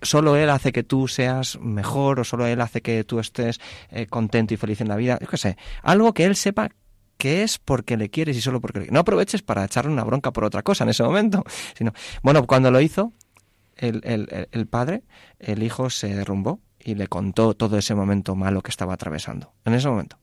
[0.02, 3.60] solo él hace que tú seas mejor o solo él hace que tú estés
[3.90, 6.70] eh, contento y feliz en la vida, yo qué sé, algo que él sepa
[7.18, 8.88] que es porque le quieres y solo porque le...
[8.88, 11.44] No aproveches para echarle una bronca por otra cosa en ese momento,
[11.78, 13.14] sino, bueno, cuando lo hizo
[13.78, 15.04] el, el, el padre,
[15.40, 19.74] el hijo se derrumbó y le contó todo ese momento malo que estaba atravesando, en
[19.74, 20.18] ese momento.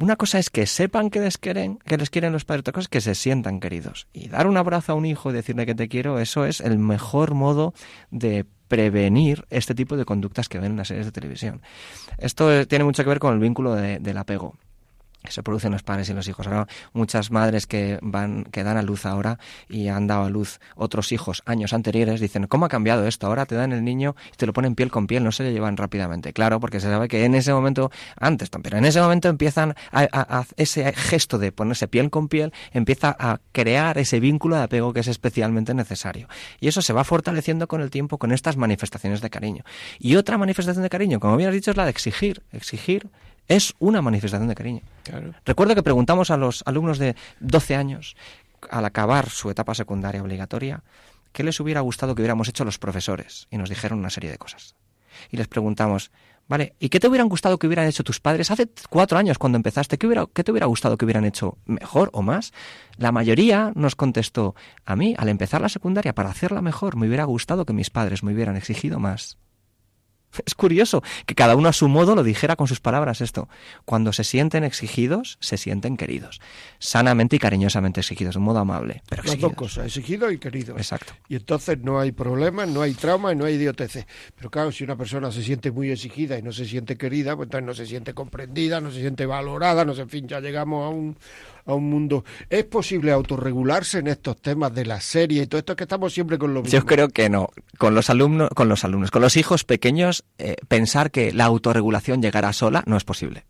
[0.00, 2.84] Una cosa es que sepan que les quieren, que les quieren los padres, otra cosa
[2.84, 4.06] es que se sientan queridos.
[4.12, 6.78] Y dar un abrazo a un hijo y decirle que te quiero, eso es el
[6.78, 7.74] mejor modo
[8.12, 11.62] de prevenir este tipo de conductas que ven en las series de televisión.
[12.18, 14.54] Esto tiene mucho que ver con el vínculo del apego
[15.28, 16.46] se producen los padres y los hijos.
[16.46, 20.60] Ahora muchas madres que van que dan a luz ahora y han dado a luz
[20.76, 23.26] otros hijos años anteriores dicen cómo ha cambiado esto.
[23.26, 25.50] Ahora te dan el niño y te lo ponen piel con piel, no se lo
[25.50, 26.32] llevan rápidamente.
[26.32, 30.44] Claro, porque se sabe que en ese momento antes, pero en ese momento empiezan a,
[30.56, 35.00] ese gesto de ponerse piel con piel empieza a crear ese vínculo de apego que
[35.00, 36.28] es especialmente necesario
[36.60, 39.64] y eso se va fortaleciendo con el tiempo con estas manifestaciones de cariño.
[39.98, 43.10] Y otra manifestación de cariño, como bien has dicho, es la de exigir, exigir
[43.48, 44.82] es una manifestación de cariño.
[45.44, 48.16] Recuerdo que preguntamos a los alumnos de 12 años,
[48.70, 50.82] al acabar su etapa secundaria obligatoria,
[51.32, 53.48] qué les hubiera gustado que hubiéramos hecho los profesores.
[53.50, 54.76] Y nos dijeron una serie de cosas.
[55.30, 56.10] Y les preguntamos,
[56.46, 59.56] vale, ¿y qué te hubieran gustado que hubieran hecho tus padres hace cuatro años cuando
[59.56, 59.96] empezaste?
[59.98, 62.52] ¿Qué, hubiera, qué te hubiera gustado que hubieran hecho mejor o más?
[62.98, 67.24] La mayoría nos contestó, a mí, al empezar la secundaria, para hacerla mejor, me hubiera
[67.24, 69.38] gustado que mis padres me hubieran exigido más.
[70.46, 73.48] Es curioso que cada uno a su modo lo dijera con sus palabras esto.
[73.84, 76.40] Cuando se sienten exigidos, se sienten queridos.
[76.78, 79.02] Sanamente y cariñosamente exigidos, de un modo amable.
[79.08, 80.76] Pero Las dos cosas, exigido y querido.
[80.76, 81.12] Exacto.
[81.28, 84.06] Y entonces no hay problema, no hay trauma y no hay idioteces.
[84.36, 87.46] Pero claro, si una persona se siente muy exigida y no se siente querida, pues
[87.46, 90.84] entonces no se siente comprendida, no se siente valorada, no sé, en fin, ya llegamos
[90.84, 91.16] a un,
[91.68, 92.24] a un mundo.
[92.48, 96.38] ¿Es posible autorregularse en estos temas de la serie y todo esto que estamos siempre
[96.38, 97.50] con los Yo creo que no.
[97.76, 102.22] Con los alumnos, con los alumnos, con los hijos pequeños, eh, pensar que la autorregulación
[102.22, 103.44] llegará sola no es posible.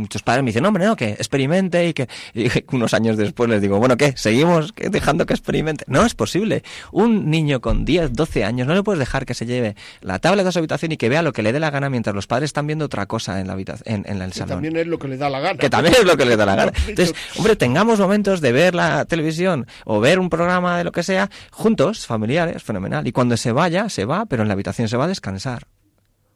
[0.00, 2.08] Muchos padres me dicen, hombre, no, que experimente y que
[2.72, 4.14] unos años después les digo, bueno, ¿qué?
[4.16, 5.84] ¿Seguimos dejando que experimente?
[5.88, 6.62] No es posible.
[6.90, 10.46] Un niño con 10, 12 años no le puedes dejar que se lleve la tablet
[10.46, 12.48] a su habitación y que vea lo que le dé la gana mientras los padres
[12.48, 14.48] están viendo otra cosa en la habitación, en, el salón.
[14.48, 15.58] Que también es lo que le da la gana.
[15.58, 16.72] Que también es lo que le da la gana.
[16.88, 21.02] Entonces, hombre, tengamos momentos de ver la televisión o ver un programa de lo que
[21.02, 23.06] sea juntos, familiares, fenomenal.
[23.06, 25.66] Y cuando se vaya, se va, pero en la habitación se va a descansar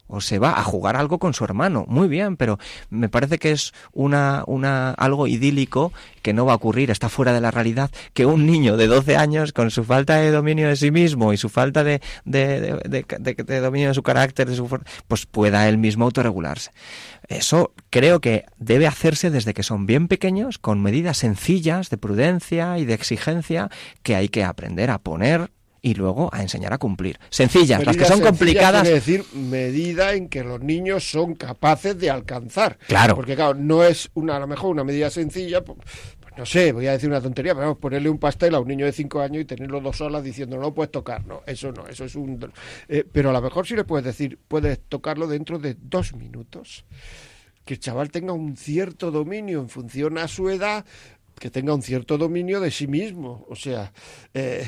[0.07, 1.85] o se va a jugar algo con su hermano.
[1.88, 2.59] Muy bien, pero
[2.90, 7.33] me parece que es una, una, algo idílico que no va a ocurrir, está fuera
[7.33, 10.77] de la realidad, que un niño de 12 años, con su falta de dominio de
[10.77, 14.69] sí mismo y su falta de, de, de, dominio de su carácter, de su,
[15.09, 16.71] pues pueda él mismo autorregularse.
[17.29, 22.79] Eso creo que debe hacerse desde que son bien pequeños, con medidas sencillas de prudencia
[22.79, 23.71] y de exigencia
[24.03, 25.51] que hay que aprender a poner
[25.85, 27.18] y luego a enseñar a cumplir.
[27.29, 28.83] Sencillas, las que son complicadas.
[28.83, 32.79] Quiere decir, medida en que los niños son capaces de alcanzar.
[32.87, 33.14] Claro.
[33.14, 35.79] Porque, claro, no es una, a lo mejor una medida sencilla, pues,
[36.20, 38.68] pues no sé, voy a decir una tontería, pero vamos, ponerle un pastel a un
[38.68, 41.87] niño de 5 años y tenerlo dos horas diciendo no puedes tocar, no, eso no,
[41.87, 42.51] eso es un...
[42.88, 46.87] Eh, pero a lo mejor sí le puedes decir, puedes tocarlo dentro de dos minutos.
[47.66, 50.87] Que el chaval tenga un cierto dominio en función a su edad,
[51.38, 53.44] que tenga un cierto dominio de sí mismo.
[53.51, 53.92] O sea,
[54.33, 54.66] eh,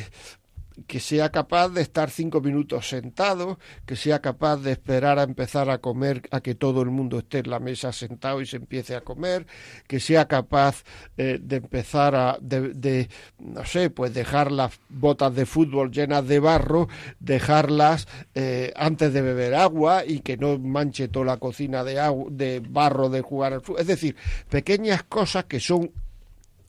[0.86, 5.70] que sea capaz de estar cinco minutos sentado, que sea capaz de esperar a empezar
[5.70, 8.94] a comer, a que todo el mundo esté en la mesa sentado y se empiece
[8.94, 9.46] a comer,
[9.86, 10.84] que sea capaz
[11.16, 13.08] eh, de empezar a, de,
[13.38, 16.88] no sé, pues dejar las botas de fútbol llenas de barro,
[17.20, 22.26] dejarlas eh, antes de beber agua y que no manche toda la cocina de, agua,
[22.30, 23.80] de barro de jugar al fútbol.
[23.80, 24.16] Es decir,
[24.50, 25.90] pequeñas cosas que son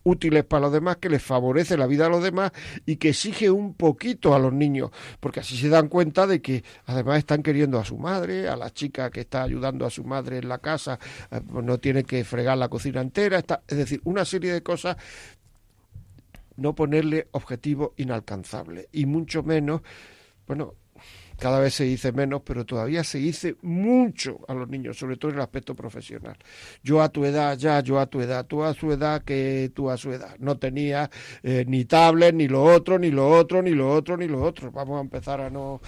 [0.07, 2.51] útiles para los demás, que les favorece la vida a los demás
[2.85, 6.63] y que exige un poquito a los niños, porque así se dan cuenta de que
[6.85, 10.37] además están queriendo a su madre, a la chica que está ayudando a su madre
[10.37, 10.99] en la casa,
[11.31, 14.97] eh, pues no tiene que fregar la cocina entera, es decir, una serie de cosas
[16.55, 19.81] no ponerle objetivos inalcanzables y mucho menos,
[20.47, 20.73] bueno,
[21.38, 25.32] cada vez se dice menos, pero todavía se dice mucho a los niños, sobre todo
[25.32, 26.36] en el aspecto profesional.
[26.84, 29.89] Yo a tu edad, ya, yo a tu edad, tú a su edad, que tú
[29.89, 30.36] a su edad.
[30.39, 31.10] No tenía
[31.43, 34.71] eh, ni tablet, ni lo otro, ni lo otro, ni lo otro, ni lo otro.
[34.71, 35.82] Vamos a empezar a no...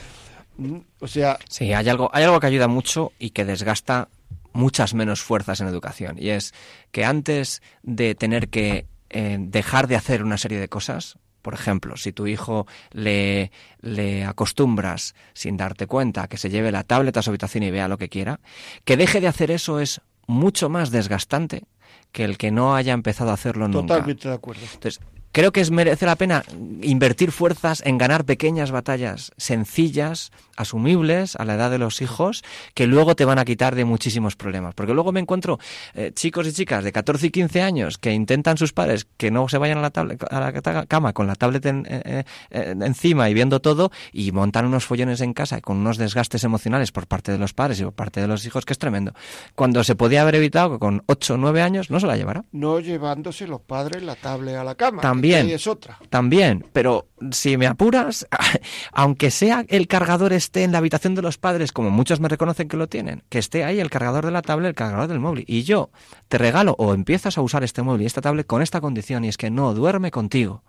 [0.57, 1.39] Mm, o sea...
[1.49, 4.09] Sí, hay algo, hay algo que ayuda mucho y que desgasta
[4.53, 6.17] muchas menos fuerzas en educación.
[6.19, 6.53] Y es
[6.91, 11.97] que antes de tener que eh, dejar de hacer una serie de cosas, por ejemplo,
[11.97, 17.21] si tu hijo le, le acostumbras sin darte cuenta que se lleve la tablet a
[17.21, 18.39] su habitación y vea lo que quiera,
[18.85, 21.63] que deje de hacer eso es mucho más desgastante
[22.11, 23.95] que el que no haya empezado a hacerlo nunca.
[23.95, 24.61] Totalmente de acuerdo.
[24.73, 24.99] Entonces,
[25.31, 26.43] creo que es merece la pena
[26.81, 32.87] invertir fuerzas en ganar pequeñas batallas sencillas, asumibles a la edad de los hijos, que
[32.87, 34.75] luego te van a quitar de muchísimos problemas.
[34.75, 35.59] Porque luego me encuentro
[35.93, 39.47] eh, chicos y chicas de 14 y 15 años que intentan sus padres que no
[39.47, 43.29] se vayan a la, tablet, a la cama con la tablet en, eh, eh, encima
[43.29, 47.31] y viendo todo y montan unos follones en casa con unos desgastes emocionales por parte
[47.31, 49.13] de los padres y por parte de los hijos que es tremendo.
[49.55, 52.43] Cuando se podía haber evitado que con 8 o 9 años no se la llevara.
[52.51, 55.01] No llevándose los padres la tablet a la cama.
[55.01, 55.28] También.
[55.33, 55.99] Es otra.
[56.09, 58.27] También, pero si me apuras,
[58.91, 62.67] aunque sea el cargador esté en la habitación de los padres, como muchos me reconocen
[62.67, 65.45] que lo tienen, que esté ahí el cargador de la tablet, el cargador del móvil,
[65.47, 65.89] y yo
[66.27, 69.29] te regalo o empiezas a usar este móvil y esta tablet con esta condición, y
[69.29, 70.63] es que no duerme contigo.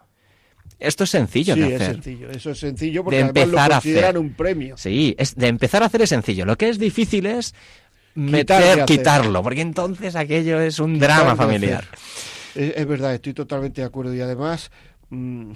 [0.79, 1.83] Esto es sencillo sí, de hacer.
[1.83, 2.31] es sencillo.
[2.31, 4.19] Eso es sencillo porque de empezar lo a hacer.
[4.19, 4.77] un premio.
[4.79, 6.47] Sí, es, de empezar a hacer es sencillo.
[6.47, 7.55] Lo que es difícil es
[8.15, 11.85] meter, quitarlo, porque entonces aquello es un drama familiar.
[12.55, 14.15] Es, verdad, estoy totalmente de acuerdo.
[14.15, 14.71] Y además,
[15.11, 15.53] mmm,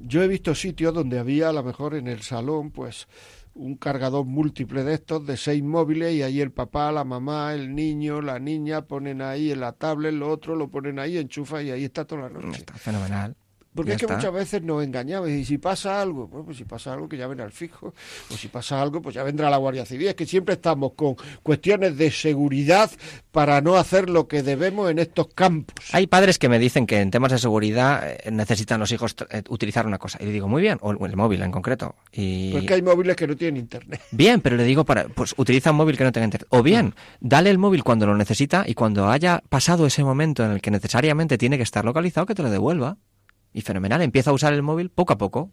[0.00, 3.08] yo he visto sitios donde había a lo mejor en el salón, pues
[3.54, 7.74] un cargador múltiple de estos, de seis móviles, y ahí el papá, la mamá, el
[7.74, 11.70] niño, la niña ponen ahí en la tablet, lo otro lo ponen ahí, enchufa y
[11.70, 12.60] ahí está toda la noche.
[12.60, 13.36] Está fenomenal.
[13.74, 14.16] Porque Ya es que está.
[14.16, 17.26] muchas veces nos engañamos y si pasa algo, bueno, pues si pasa algo que ya
[17.26, 17.94] vendrá el fijo,
[18.30, 20.08] o si pasa algo, pues ya vendrá la Guardia Civil.
[20.08, 22.90] Es que siempre estamos con cuestiones de seguridad
[23.30, 25.74] para no hacer lo que debemos en estos campos.
[25.92, 29.42] Hay padres que me dicen que en temas de seguridad eh, necesitan los hijos eh,
[29.48, 30.18] utilizar una cosa.
[30.20, 31.94] Y le digo, muy bien, o el, el móvil en concreto.
[32.12, 32.52] Y...
[32.52, 34.00] Porque hay móviles que no tienen internet.
[34.10, 36.46] Bien, pero le digo, para, pues utiliza un móvil que no tenga internet.
[36.50, 40.52] O bien, dale el móvil cuando lo necesita y cuando haya pasado ese momento en
[40.52, 42.98] el que necesariamente tiene que estar localizado, que te lo devuelva.
[43.54, 45.50] Y fenomenal, empieza a usar el móvil poco a poco.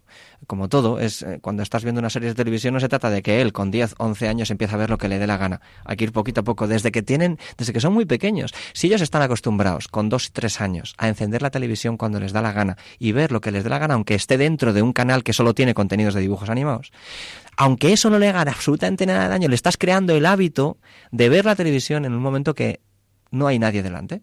[0.47, 3.21] Como todo, es eh, cuando estás viendo una serie de televisión no se trata de
[3.21, 5.59] que él con 10, 11 años empiece a ver lo que le dé la gana.
[5.83, 8.53] Hay que ir poquito a poco, desde que tienen, desde que son muy pequeños.
[8.73, 12.31] Si ellos están acostumbrados con 2 y 3 años a encender la televisión cuando les
[12.31, 14.81] da la gana y ver lo que les dé la gana, aunque esté dentro de
[14.81, 16.91] un canal que solo tiene contenidos de dibujos animados,
[17.57, 20.77] aunque eso no le haga absolutamente nada de daño, le estás creando el hábito
[21.11, 22.79] de ver la televisión en un momento que
[23.31, 24.21] no hay nadie delante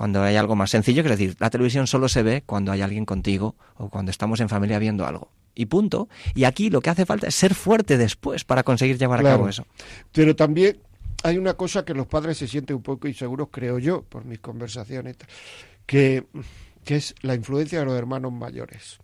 [0.00, 2.80] cuando hay algo más sencillo, que es decir, la televisión solo se ve cuando hay
[2.80, 5.30] alguien contigo o cuando estamos en familia viendo algo.
[5.54, 6.08] Y punto.
[6.34, 9.34] Y aquí lo que hace falta es ser fuerte después para conseguir llevar Claro.
[9.34, 9.66] a cabo eso.
[10.10, 10.78] Pero también
[11.22, 14.38] hay una cosa que los padres se sienten un poco inseguros, creo yo, por mis
[14.38, 15.18] conversaciones,
[15.84, 16.24] que,
[16.82, 19.00] que es la influencia de los hermanos mayores.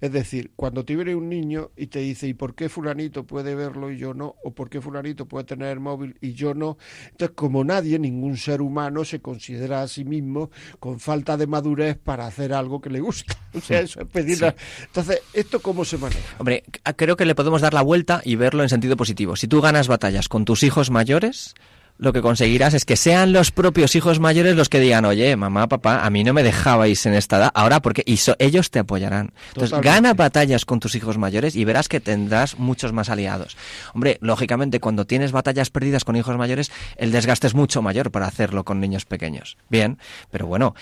[0.00, 3.54] Es decir, cuando te viene un niño y te dice, ¿y por qué fulanito puede
[3.54, 4.36] verlo y yo no?
[4.44, 6.78] ¿O por qué fulanito puede tener el móvil y yo no?
[7.10, 11.98] Entonces, como nadie, ningún ser humano se considera a sí mismo con falta de madurez
[11.98, 13.36] para hacer algo que le gusta.
[13.54, 14.54] O sea, eso es pedirle...
[14.84, 16.36] Entonces, ¿esto cómo se maneja?
[16.38, 16.62] Hombre,
[16.96, 19.36] creo que le podemos dar la vuelta y verlo en sentido positivo.
[19.36, 21.54] Si tú ganas batallas con tus hijos mayores,
[21.98, 25.68] lo que conseguirás es que sean los propios hijos mayores los que digan, oye, mamá,
[25.68, 28.78] papá, a mí no me dejabais en esta edad, ahora porque y so- ellos te
[28.78, 29.32] apoyarán.
[29.48, 29.88] Entonces, Totalmente.
[29.88, 33.56] gana batallas con tus hijos mayores y verás que tendrás muchos más aliados.
[33.94, 38.26] Hombre, lógicamente, cuando tienes batallas perdidas con hijos mayores, el desgaste es mucho mayor para
[38.26, 39.56] hacerlo con niños pequeños.
[39.68, 39.98] Bien,
[40.30, 40.74] pero bueno,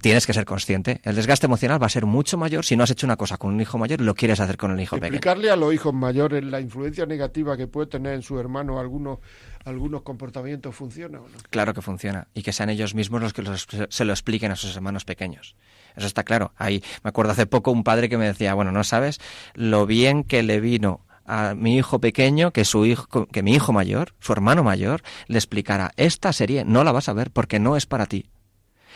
[0.00, 1.00] tienes que ser consciente.
[1.02, 3.52] El desgaste emocional va a ser mucho mayor si no has hecho una cosa con
[3.52, 5.14] un hijo mayor y lo quieres hacer con el hijo pequeño.
[5.16, 9.18] Explicarle a los hijos mayores la influencia negativa que puede tener en su hermano algunos,
[9.64, 11.38] algunos comportamientos funciona o no.
[11.50, 12.28] Claro que funciona.
[12.34, 13.42] Y que sean ellos mismos los que
[13.88, 15.56] se lo expliquen a sus hermanos pequeños.
[15.96, 16.52] Eso está claro.
[16.56, 19.20] Ahí me acuerdo hace poco un padre que me decía, bueno, no sabes
[19.54, 23.72] lo bien que le vino a mi hijo pequeño que su hijo, que mi hijo
[23.72, 27.76] mayor, su hermano mayor, le explicara esta serie no la vas a ver porque no
[27.76, 28.26] es para ti.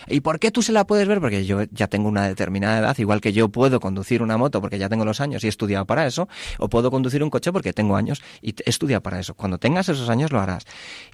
[0.06, 1.20] ¿Y por qué tú se la puedes ver?
[1.20, 4.78] Porque yo ya tengo una determinada edad, igual que yo puedo conducir una moto porque
[4.78, 6.28] ya tengo los años y he estudiado para eso,
[6.58, 9.34] o puedo conducir un coche porque tengo años y he estudiado para eso.
[9.34, 10.64] Cuando tengas esos años lo harás.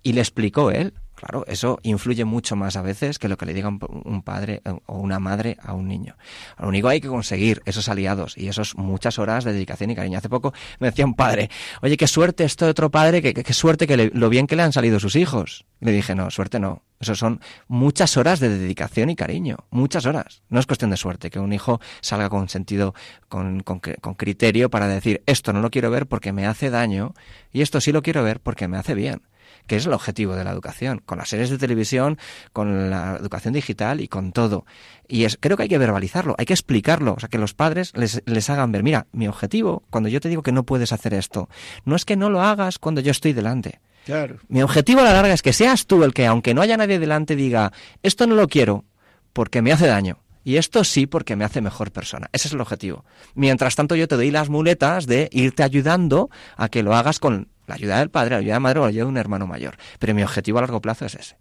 [0.02, 3.54] Y le explicó él, claro, eso influye mucho más a veces que lo que le
[3.54, 6.16] diga un, padre eh, o una madre a un niño.
[6.58, 10.18] Lo único hay que conseguir esos aliados y esos muchas horas de dedicación y cariño.
[10.18, 11.50] Hace poco me decía un padre,
[11.82, 14.56] oye, qué suerte esto de otro padre, que- qué suerte que le- lo bien que
[14.56, 15.64] le han salido sus hijos.
[15.80, 16.82] Le dije, no, suerte no.
[17.04, 20.42] Eso son muchas horas de dedicación y cariño, muchas horas.
[20.48, 22.94] No es cuestión de suerte que un hijo salga con sentido,
[23.28, 27.12] con, con, con criterio para decir, esto no lo quiero ver porque me hace daño
[27.52, 29.20] y esto sí lo quiero ver porque me hace bien
[29.66, 32.18] que es el objetivo de la educación, con las series de televisión,
[32.52, 34.66] con la educación digital y con todo.
[35.08, 37.92] Y es, creo que hay que verbalizarlo, hay que explicarlo, o sea, que los padres
[37.96, 41.14] les, les hagan ver, mira, mi objetivo, cuando yo te digo que no puedes hacer
[41.14, 41.48] esto,
[41.84, 43.80] no es que no lo hagas cuando yo estoy delante.
[44.04, 44.38] Claro.
[44.48, 46.98] Mi objetivo a la larga es que seas tú el que, aunque no haya nadie
[46.98, 48.84] delante, diga, esto no lo quiero
[49.32, 50.18] porque me hace daño.
[50.44, 52.28] Y esto sí porque me hace mejor persona.
[52.32, 53.04] Ese es el objetivo.
[53.34, 57.48] Mientras tanto yo te doy las muletas de irte ayudando a que lo hagas con
[57.66, 59.46] la ayuda del padre, la ayuda de la madre o la ayuda de un hermano
[59.46, 59.76] mayor.
[59.98, 61.36] Pero mi objetivo a largo plazo es ese.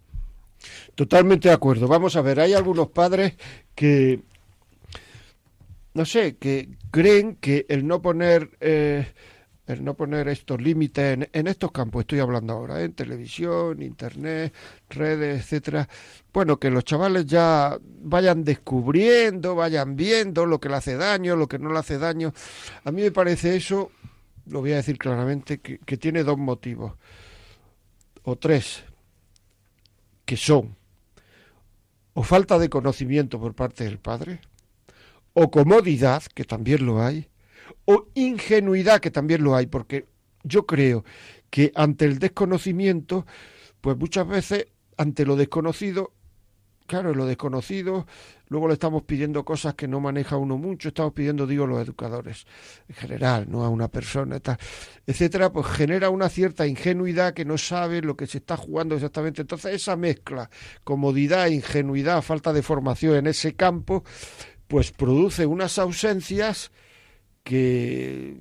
[0.95, 1.89] Totalmente de acuerdo.
[1.89, 3.34] Vamos a ver, hay algunos padres
[3.76, 4.22] que,
[5.93, 8.51] no sé, que creen que el no poner...
[8.61, 9.05] Eh,
[9.68, 14.53] el no poner estos límites en, estos campos, estoy hablando ahora, en televisión, internet,
[14.89, 15.88] redes, etcétera.
[16.34, 21.47] Bueno, que los chavales ya vayan descubriendo, vayan viendo lo que le hace daño, lo
[21.47, 22.34] que no le hace daño.
[22.84, 23.91] A mí me parece eso,
[24.47, 26.93] lo voy a decir claramente, que tiene dos motivos,
[28.24, 28.84] o tres,
[30.26, 30.76] que son
[32.14, 34.39] o falta de conocimiento por parte del padre,
[35.34, 37.28] o comodidad, que también lo hay,
[37.86, 40.05] o ingenuidad, que también lo hay, porque
[40.43, 41.03] yo creo
[41.49, 43.26] que ante el desconocimiento,
[43.82, 46.14] pues muchas veces ante lo desconocido,
[46.88, 48.05] claro, lo desconocido,
[48.47, 52.45] luego le estamos pidiendo cosas que no maneja uno mucho, estamos pidiendo, digo, los educadores
[52.88, 54.39] en general, no a una persona,
[55.07, 59.41] etcétera, pues genera una cierta ingenuidad que no sabe lo que se está jugando exactamente.
[59.41, 60.49] Entonces, esa mezcla,
[60.84, 64.03] comodidad, ingenuidad, falta de formación en ese campo,
[64.68, 66.72] pues produce unas ausencias
[67.44, 68.38] que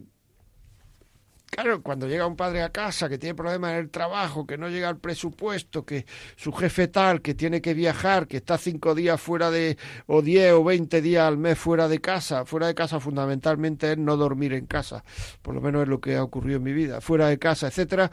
[1.53, 4.71] Claro, cuando llega un padre a casa que tiene problemas en el trabajo, que no
[4.71, 9.21] llega al presupuesto, que su jefe tal, que tiene que viajar, que está cinco días
[9.21, 9.77] fuera de,
[10.07, 13.99] o diez o veinte días al mes fuera de casa, fuera de casa fundamentalmente es
[13.99, 15.05] no dormir en casa,
[15.43, 18.11] por lo menos es lo que ha ocurrido en mi vida, fuera de casa, etcétera.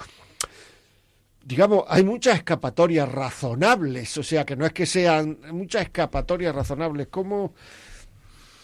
[1.42, 7.08] Digamos, hay muchas escapatorias razonables, o sea, que no es que sean muchas escapatorias razonables.
[7.08, 7.54] ¿Cómo,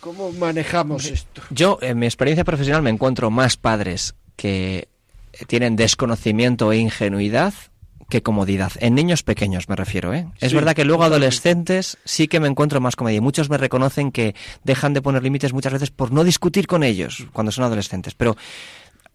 [0.06, 1.42] ¿Cómo manejamos esto?
[1.50, 4.88] Yo, en mi experiencia profesional, me encuentro más padres que
[5.48, 7.56] tienen desconocimiento e ingenuidad
[8.08, 8.72] que comodidad.
[8.82, 10.28] En niños pequeños me refiero, ¿eh?
[10.40, 13.24] Es verdad que luego adolescentes sí que me encuentro más comodidad.
[13.24, 17.26] Muchos me reconocen que dejan de poner límites muchas veces por no discutir con ellos
[17.34, 18.14] cuando son adolescentes.
[18.14, 18.38] Pero,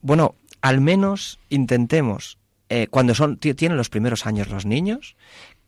[0.02, 2.36] bueno, al menos intentemos,
[2.68, 5.14] eh, cuando son tienen los primeros años los niños,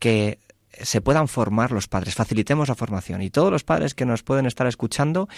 [0.01, 0.41] que
[0.81, 3.23] se puedan formar los padres, facilitemos la formación.
[3.23, 5.29] Y todos los padres que nos pueden estar escuchando,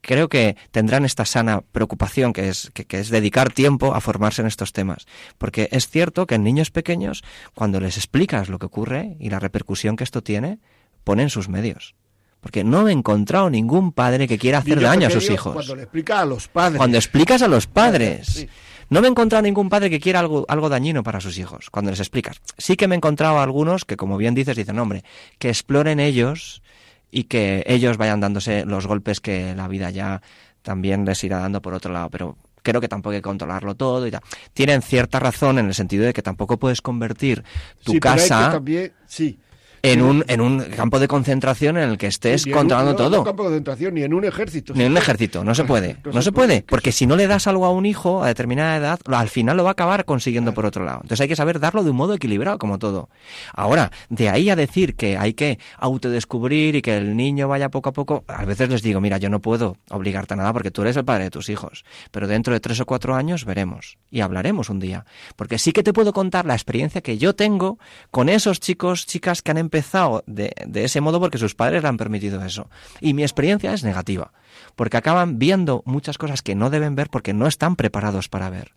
[0.00, 4.48] creo que tendrán esta sana preocupación que es, que, es dedicar tiempo a formarse en
[4.48, 5.06] estos temas.
[5.38, 7.22] Porque es cierto que en niños pequeños,
[7.54, 10.58] cuando les explicas lo que ocurre y la repercusión que esto tiene,
[11.02, 11.94] ponen sus medios.
[12.40, 15.54] Porque no he encontrado ningún padre que quiera hacer daño a sus hijos.
[15.54, 16.76] Cuando le explica a los padres.
[16.76, 18.46] Cuando explicas a los padres.
[18.90, 21.90] No me he encontrado ningún padre que quiera algo, algo dañino para sus hijos, cuando
[21.90, 22.40] les explicas.
[22.58, 25.04] Sí que me he encontrado algunos que, como bien dices, dicen, hombre,
[25.38, 26.62] que exploren ellos
[27.10, 30.20] y que ellos vayan dándose los golpes que la vida ya
[30.62, 32.10] también les irá dando por otro lado.
[32.10, 34.22] Pero creo que tampoco hay que controlarlo todo y tal.
[34.52, 37.44] Tienen cierta razón en el sentido de que tampoco puedes convertir
[37.84, 38.50] tu casa.
[38.50, 39.38] también, sí,
[39.84, 43.16] en un, en un campo de concentración en el que estés controlando todo.
[43.16, 44.72] En un campo de concentración, ni en un ejército.
[44.74, 45.98] Ni en un ejército, no se puede.
[46.10, 48.98] No, se, puede, porque si no le das algo a un hijo a determinada edad,
[49.06, 51.00] al final lo va a acabar consiguiendo por otro lado.
[51.02, 53.10] Entonces hay que saber darlo de un modo equilibrado, como todo.
[53.52, 57.90] Ahora, de ahí a decir que hay que autodescubrir y que el niño vaya poco
[57.90, 60.82] a poco, a veces les digo, mira, yo no puedo obligarte a nada porque tú
[60.82, 64.20] eres el padre de tus hijos, pero dentro de tres o cuatro años veremos y
[64.22, 65.04] hablaremos un día.
[65.36, 67.78] Porque sí que te puedo contar la experiencia que yo tengo
[68.10, 71.82] con esos chicos, chicas que han empezado empezado de, de ese modo porque sus padres
[71.82, 72.68] le han permitido eso.
[73.00, 74.32] Y mi experiencia es negativa,
[74.76, 78.72] porque acaban viendo muchas cosas que no deben ver porque no están preparados para ver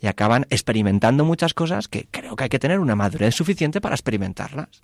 [0.00, 3.94] y acaban experimentando muchas cosas que creo que hay que tener una madurez suficiente para
[3.94, 4.82] experimentarlas.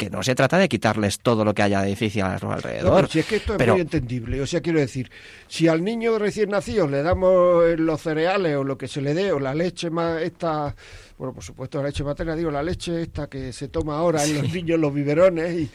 [0.00, 3.06] Que no se trata de quitarles todo lo que haya de difícil a su alrededor.
[3.06, 4.40] si es que esto es muy entendible.
[4.40, 5.10] O sea, quiero decir,
[5.46, 9.30] si al niño recién nacido le damos los cereales o lo que se le dé,
[9.30, 10.74] o la leche más esta
[11.18, 14.36] bueno, por supuesto la leche materna, digo, la leche esta que se toma ahora en
[14.36, 15.70] los niños, los biberones, y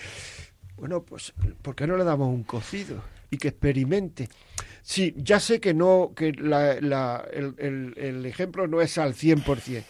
[0.75, 3.03] bueno, pues, ¿por qué no le damos un cocido?
[3.29, 4.27] Y que experimente.
[4.81, 9.83] Sí, ya sé que no, que la, la, el, el, ejemplo no es al 100%,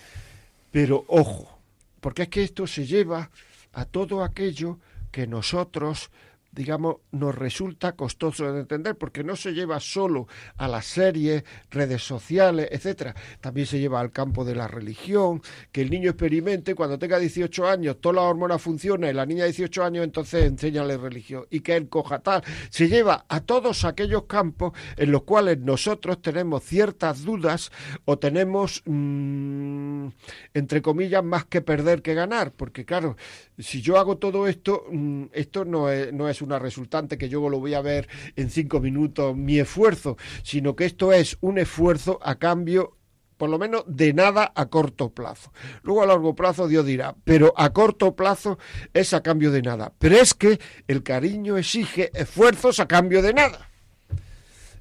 [0.73, 1.57] pero ojo,
[2.01, 3.31] porque es que esto se lleva
[3.75, 4.79] a todo aquello
[5.11, 6.09] que nosotros
[6.55, 10.27] digamos, nos resulta costoso de entender, porque no se lleva solo
[10.57, 15.41] a las series, redes sociales, etcétera, también se lleva al campo de la religión,
[15.71, 19.43] que el niño experimente cuando tenga 18 años, toda la hormona funciona y la niña
[19.43, 22.43] de 18 años, entonces enséñale religión y que él coja tal.
[22.69, 27.71] Se lleva a todos aquellos campos en los cuales nosotros tenemos ciertas dudas
[28.05, 30.07] o tenemos, mm,
[30.53, 33.17] entre comillas, más que perder que ganar, porque claro,
[33.57, 37.47] si yo hago todo esto, mm, esto no es, no es una resultante que yo
[37.49, 42.19] lo voy a ver en cinco minutos mi esfuerzo, sino que esto es un esfuerzo
[42.21, 42.95] a cambio
[43.37, 45.51] por lo menos de nada a corto plazo.
[45.83, 48.57] Luego a largo plazo Dios dirá, pero a corto plazo
[48.93, 49.91] es a cambio de nada.
[49.99, 53.69] Pero es que el cariño exige esfuerzos a cambio de nada.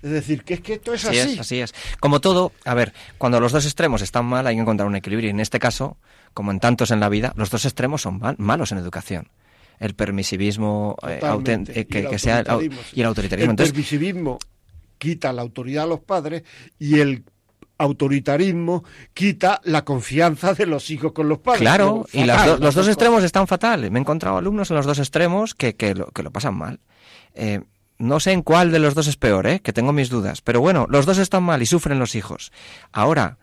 [0.02, 1.18] Es decir, que es que esto es así.
[1.18, 1.74] Así es, así es.
[1.98, 5.28] Como todo, a ver, cuando los dos extremos están mal hay que encontrar un equilibrio.
[5.28, 5.96] Y en este caso,
[6.34, 9.30] como en tantos en la vida, los dos extremos son malos en educación.
[9.78, 11.20] El permisivismo eh,
[11.68, 12.44] eh, que, sea
[12.92, 13.52] y el autoritarismo.
[13.52, 14.38] El permisivismo
[14.98, 16.42] quita la autoridad a los padres
[16.78, 17.24] y el
[17.78, 21.60] autoritarismo quita la confianza de los hijos con los padres.
[21.60, 23.90] Claro, y los dos extremos están fatales.
[23.90, 26.80] Me he encontrado alumnos en los dos extremos que, que, lo, que lo pasan mal.
[27.34, 27.60] Eh,
[27.98, 29.60] no sé en cuál de los dos es peor, ¿eh?
[29.60, 30.40] que tengo mis dudas.
[30.40, 32.52] Pero bueno, los dos están mal y sufren los hijos.
[32.92, 33.38] Ahora,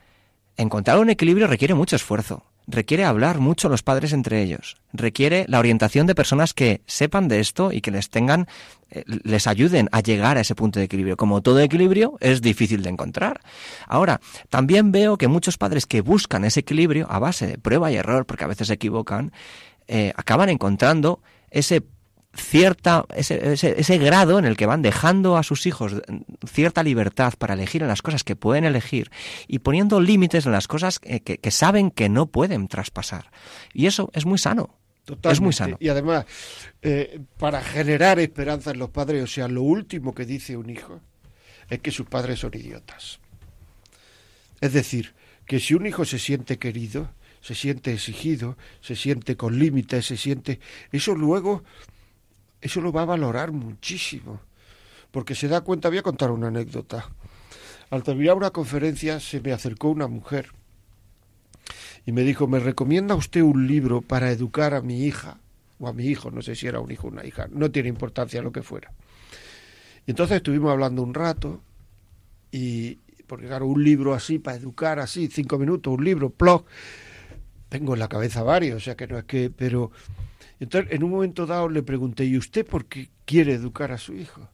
[0.58, 5.60] encontrar un equilibrio requiere mucho esfuerzo requiere hablar mucho los padres entre ellos, requiere la
[5.60, 8.48] orientación de personas que sepan de esto y que les tengan,
[8.90, 11.18] eh, les ayuden a llegar a ese punto de equilibrio.
[11.18, 13.42] Como todo equilibrio es difícil de encontrar.
[13.88, 17.96] Ahora, también veo que muchos padres que buscan ese equilibrio a base de prueba y
[17.96, 19.32] error, porque a veces se equivocan,
[19.88, 21.84] eh, acaban encontrando ese
[22.34, 26.02] cierta ese, ese, grado en el que van dejando a sus hijos
[26.48, 29.12] cierta libertad para elegir en las cosas que pueden elegir
[29.48, 33.32] y poniendo límites en las cosas que, saben que no pueden traspasar.
[33.74, 34.78] Y eso es muy sano.
[35.24, 35.78] Es muy sano.
[35.80, 36.26] Y además,
[36.82, 41.02] eh, para generar esperanza en los padres, o sea, lo último que dice un hijo
[41.70, 43.20] es que sus padres son idiotas.
[44.62, 45.14] Es decir,
[45.46, 47.10] que si un hijo se siente querido,
[47.42, 50.60] se siente exigido, se siente con límites, se siente...
[50.92, 51.64] Eso luego
[52.62, 54.40] eso lo va a valorar muchísimo,
[55.12, 57.10] porque se da cuenta, voy a contar una anécdota.
[57.90, 60.52] Al terminar una conferencia se me acercó una mujer
[62.06, 65.38] y me dijo, ¿me recomienda usted un libro para educar a mi hija?
[65.80, 67.90] O a mi hijo, no sé si era un hijo o una hija, no tiene
[67.90, 68.92] importancia lo que fuera.
[70.06, 71.62] Y entonces estuvimos hablando un rato
[72.52, 72.96] y,
[73.28, 76.66] porque claro, un libro así, para educar así, cinco minutos, un libro, plog,
[77.70, 79.92] tengo en la cabeza varios, o sea que no es que, pero
[80.62, 84.14] entonces, en un momento dado le pregunté, ¿y usted por qué quiere educar a su
[84.14, 84.48] hijo?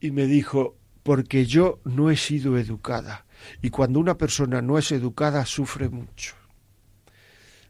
[0.00, 3.24] Y me dijo, porque yo no he sido educada.
[3.62, 6.34] Y cuando una persona no es educada, sufre mucho.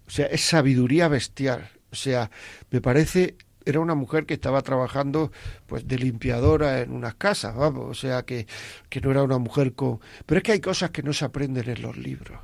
[0.08, 1.70] O sea, es sabiduría bestial.
[1.92, 2.28] O sea,
[2.72, 5.30] me parece, era una mujer que estaba trabajando
[5.68, 8.48] pues de limpiadora en unas casas, vamos, o sea, que,
[8.88, 10.00] que no era una mujer con...
[10.26, 12.40] Pero es que hay cosas que no se aprenden en los libros.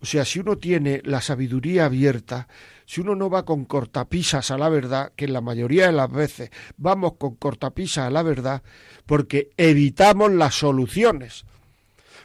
[0.00, 2.48] O sea, si uno tiene la sabiduría abierta,
[2.86, 6.10] si uno no va con cortapisas a la verdad, que en la mayoría de las
[6.10, 8.62] veces vamos con cortapisas a la verdad,
[9.06, 11.44] porque evitamos las soluciones.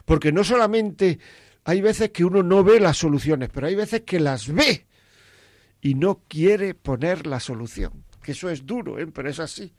[0.04, 1.18] Porque no solamente
[1.64, 4.86] hay veces que uno no ve las soluciones, pero hay veces que las ve
[5.80, 8.04] y no quiere poner la solución.
[8.22, 9.06] Que eso es duro, ¿eh?
[9.06, 9.72] pero es así.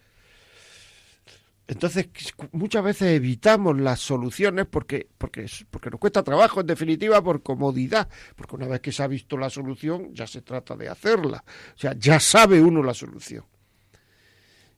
[1.72, 2.10] Entonces,
[2.52, 5.46] muchas veces evitamos las soluciones porque, porque,
[5.90, 9.50] nos cuesta trabajo, en definitiva, por comodidad, porque una vez que se ha visto la
[9.50, 11.46] solución, ya se trata de hacerla.
[11.74, 13.46] O sea, ya sabe uno la solución.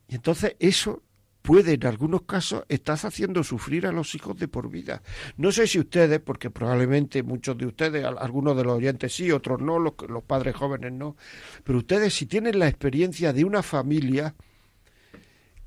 [0.06, 1.02] Y entonces eso
[1.42, 5.02] puede, en algunos casos, estar haciendo sufrir a los hijos de por vida.
[5.36, 9.60] No sé si ustedes, porque probablemente muchos de ustedes, algunos de los oyentes sí, otros
[9.60, 11.16] no, los, los padres jóvenes no,
[11.64, 14.36] pero ustedes si tienen la experiencia de una familia,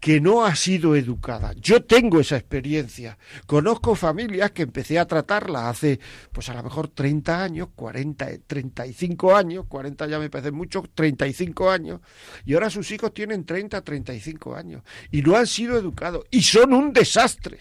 [0.07, 1.51] que no ha sido educada.
[1.59, 3.17] Yo tengo esa experiencia.
[3.45, 5.99] Conozco familias que empecé a tratarlas hace,
[6.31, 11.69] pues a lo mejor 30 años, 40, 35 años, 40 ya me parece mucho, 35
[11.69, 11.99] años,
[12.45, 14.81] y ahora sus hijos tienen 30, 35 años,
[15.11, 17.59] y no han sido educados, y son un desastre.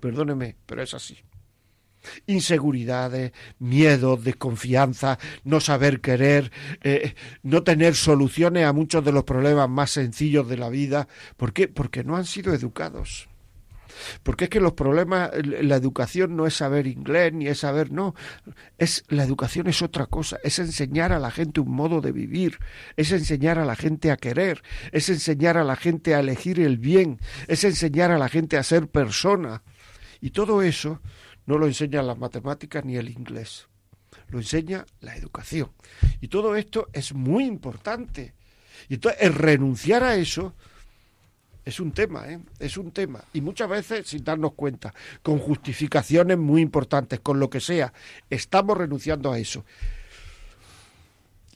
[0.00, 1.16] Perdóneme, pero es así
[2.26, 6.50] inseguridades, miedo, desconfianza, no saber querer,
[6.82, 11.08] eh, no tener soluciones a muchos de los problemas más sencillos de la vida.
[11.36, 11.68] ¿Por qué?
[11.68, 13.28] Porque no han sido educados.
[14.22, 18.14] Porque es que los problemas, la educación no es saber inglés ni es saber, no,
[18.78, 22.58] es la educación es otra cosa, es enseñar a la gente un modo de vivir,
[22.96, 26.78] es enseñar a la gente a querer, es enseñar a la gente a elegir el
[26.78, 29.62] bien, es enseñar a la gente a ser persona.
[30.20, 31.00] Y todo eso
[31.46, 33.66] no lo enseña las matemáticas ni el inglés,
[34.28, 35.70] lo enseña la educación.
[36.20, 38.34] Y todo esto es muy importante.
[38.88, 40.54] Y entonces el renunciar a eso
[41.64, 42.40] es un tema, ¿eh?
[42.58, 43.24] es un tema.
[43.32, 47.92] Y muchas veces sin darnos cuenta, con justificaciones muy importantes, con lo que sea,
[48.30, 49.64] estamos renunciando a eso.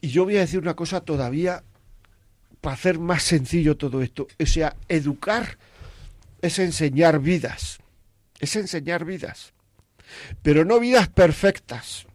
[0.00, 1.64] Y yo voy a decir una cosa todavía
[2.60, 4.26] para hacer más sencillo todo esto.
[4.40, 5.58] O sea, educar
[6.42, 7.78] es enseñar vidas.
[8.38, 9.54] Es enseñar vidas
[10.42, 12.06] pero no vidas perfectas.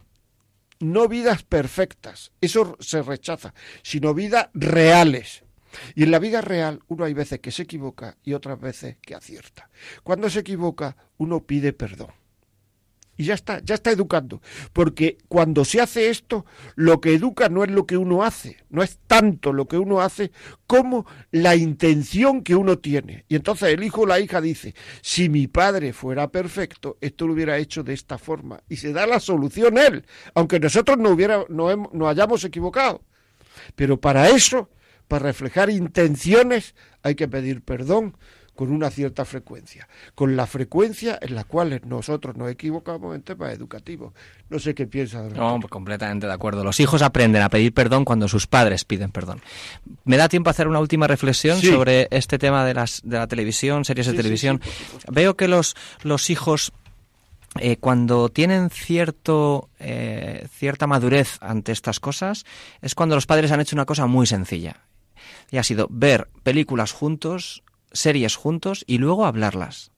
[0.80, 5.44] No vidas perfectas, eso se rechaza, sino vidas reales.
[5.94, 9.14] Y en la vida real uno hay veces que se equivoca y otras veces que
[9.14, 9.70] acierta.
[10.04, 12.21] Cuando se equivoca uno pide perdón
[13.22, 14.42] y ya está, ya está educando.
[14.74, 16.44] Porque cuando se hace esto,
[16.74, 20.02] lo que educa no es lo que uno hace, no es tanto lo que uno
[20.02, 20.32] hace
[20.66, 23.26] como la intención que uno tiene.
[23.28, 27.34] Y entonces el hijo o la hija dice, si mi padre fuera perfecto, esto lo
[27.34, 28.64] hubiera hecho de esta forma.
[28.68, 30.04] Y se da la solución él,
[30.34, 33.04] aunque nosotros no, hubiera, no, no hayamos equivocado.
[33.76, 34.68] Pero para eso,
[35.08, 38.18] para reflejar intenciones, hay que pedir perdón
[38.56, 43.54] con una cierta frecuencia, con la frecuencia en la cual nosotros nos equivocamos en temas
[43.54, 44.14] educativos.
[44.50, 45.22] No sé qué piensa.
[45.24, 46.64] No, completamente de acuerdo.
[46.64, 49.42] Los hijos aprenden a pedir perdón cuando sus padres piden perdón.
[50.04, 53.28] ¿Me da tiempo a hacer una última reflexión sobre este tema de, las, de la
[53.28, 54.62] televisión, series de televisión?
[55.10, 56.74] Veo que los, los hijos
[57.60, 62.46] eh, cuando tienen cierto, eh, cierta madurez ante estas cosas,
[62.82, 64.78] es cuando los padres han hecho una cosa muy sencilla.
[65.50, 69.92] Y ha sido ver películas juntos, series juntos y luego hablarlas.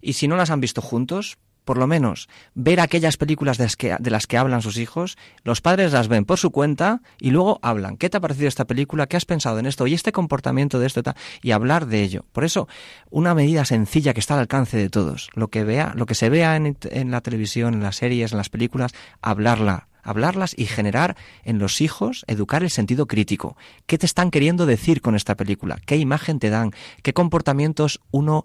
[0.00, 3.76] Y si no las han visto juntos, por lo menos ver aquellas películas de las,
[3.76, 7.30] que, de las que hablan sus hijos, los padres las ven por su cuenta y
[7.30, 7.96] luego hablan.
[7.96, 9.08] ¿Qué te ha parecido esta película?
[9.08, 9.86] ¿Qué has pensado en esto?
[9.86, 11.02] ¿Y este comportamiento de esto?
[11.42, 12.24] Y hablar de ello.
[12.32, 12.68] Por eso,
[13.10, 15.28] una medida sencilla que está al alcance de todos.
[15.34, 18.38] Lo que, vea, lo que se vea en, en la televisión, en las series, en
[18.38, 23.56] las películas, hablarla hablarlas y generar en los hijos, educar el sentido crítico.
[23.86, 25.78] ¿Qué te están queriendo decir con esta película?
[25.84, 26.70] ¿Qué imagen te dan?
[27.02, 28.44] ¿Qué comportamientos uno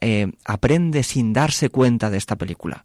[0.00, 2.84] eh, aprende sin darse cuenta de esta película?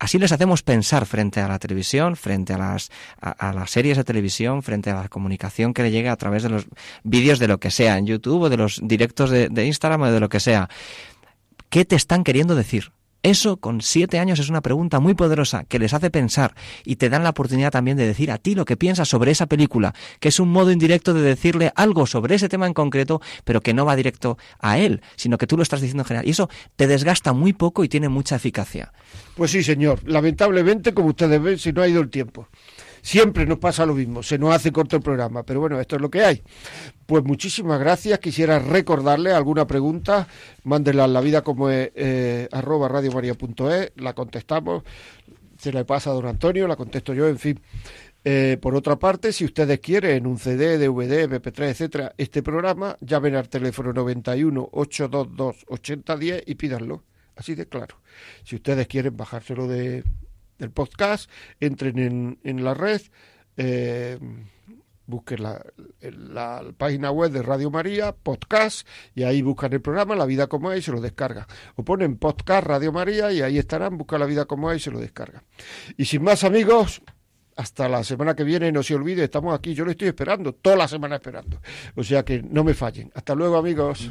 [0.00, 2.90] Así les hacemos pensar frente a la televisión, frente a las,
[3.20, 6.48] a, las series de televisión, frente a la comunicación que le llega a través de
[6.48, 6.66] los
[7.04, 10.10] vídeos de lo que sea, en YouTube o de los directos de, de Instagram o
[10.10, 10.70] de lo que sea.
[11.68, 12.92] ¿Qué te están queriendo decir?
[13.22, 16.54] Eso con siete años es una pregunta muy poderosa que les hace pensar
[16.84, 19.46] y te dan la oportunidad también de decir a ti lo que piensas sobre esa
[19.46, 23.60] película, que es un modo indirecto de decirle algo sobre ese tema en concreto, pero
[23.60, 26.26] que no va directo a él, sino que tú lo estás diciendo en general.
[26.26, 28.92] Y eso te desgasta muy poco y tiene mucha eficacia.
[29.34, 30.00] Pues sí, señor.
[30.06, 32.48] Lamentablemente, como ustedes ven, si no ha ido el tiempo.
[33.02, 36.02] Siempre nos pasa lo mismo, se nos hace corto el programa, pero bueno, esto es
[36.02, 36.42] lo que hay.
[37.06, 38.18] Pues muchísimas gracias.
[38.18, 40.28] Quisiera recordarle alguna pregunta,
[40.64, 44.84] mándenla a la vida como es, eh, arroba radiomaria.es, la contestamos,
[45.58, 47.60] se la pasa a don Antonio, la contesto yo, en fin.
[48.22, 52.96] Eh, por otra parte, si ustedes quieren en un CD, DVD, MP3, etcétera, este programa,
[53.00, 57.02] llamen al teléfono 91 822 8010 y pídanlo.
[57.36, 57.96] Así de claro.
[58.44, 60.04] Si ustedes quieren bajárselo de,
[60.60, 63.00] del podcast, entren en, en la red,
[63.56, 64.18] eh,
[65.06, 65.60] busquen la,
[66.00, 70.70] la, página web de Radio María, podcast, y ahí buscan el programa La Vida como
[70.70, 71.46] es y se lo descargan.
[71.74, 74.90] O ponen podcast Radio María y ahí estarán, buscan La Vida como es y se
[74.90, 75.42] lo descargan.
[75.96, 77.02] Y sin más amigos,
[77.56, 80.76] hasta la semana que viene, no se olvide, estamos aquí, yo lo estoy esperando, toda
[80.76, 81.60] la semana esperando.
[81.96, 83.10] O sea que no me fallen.
[83.14, 84.10] Hasta luego amigos.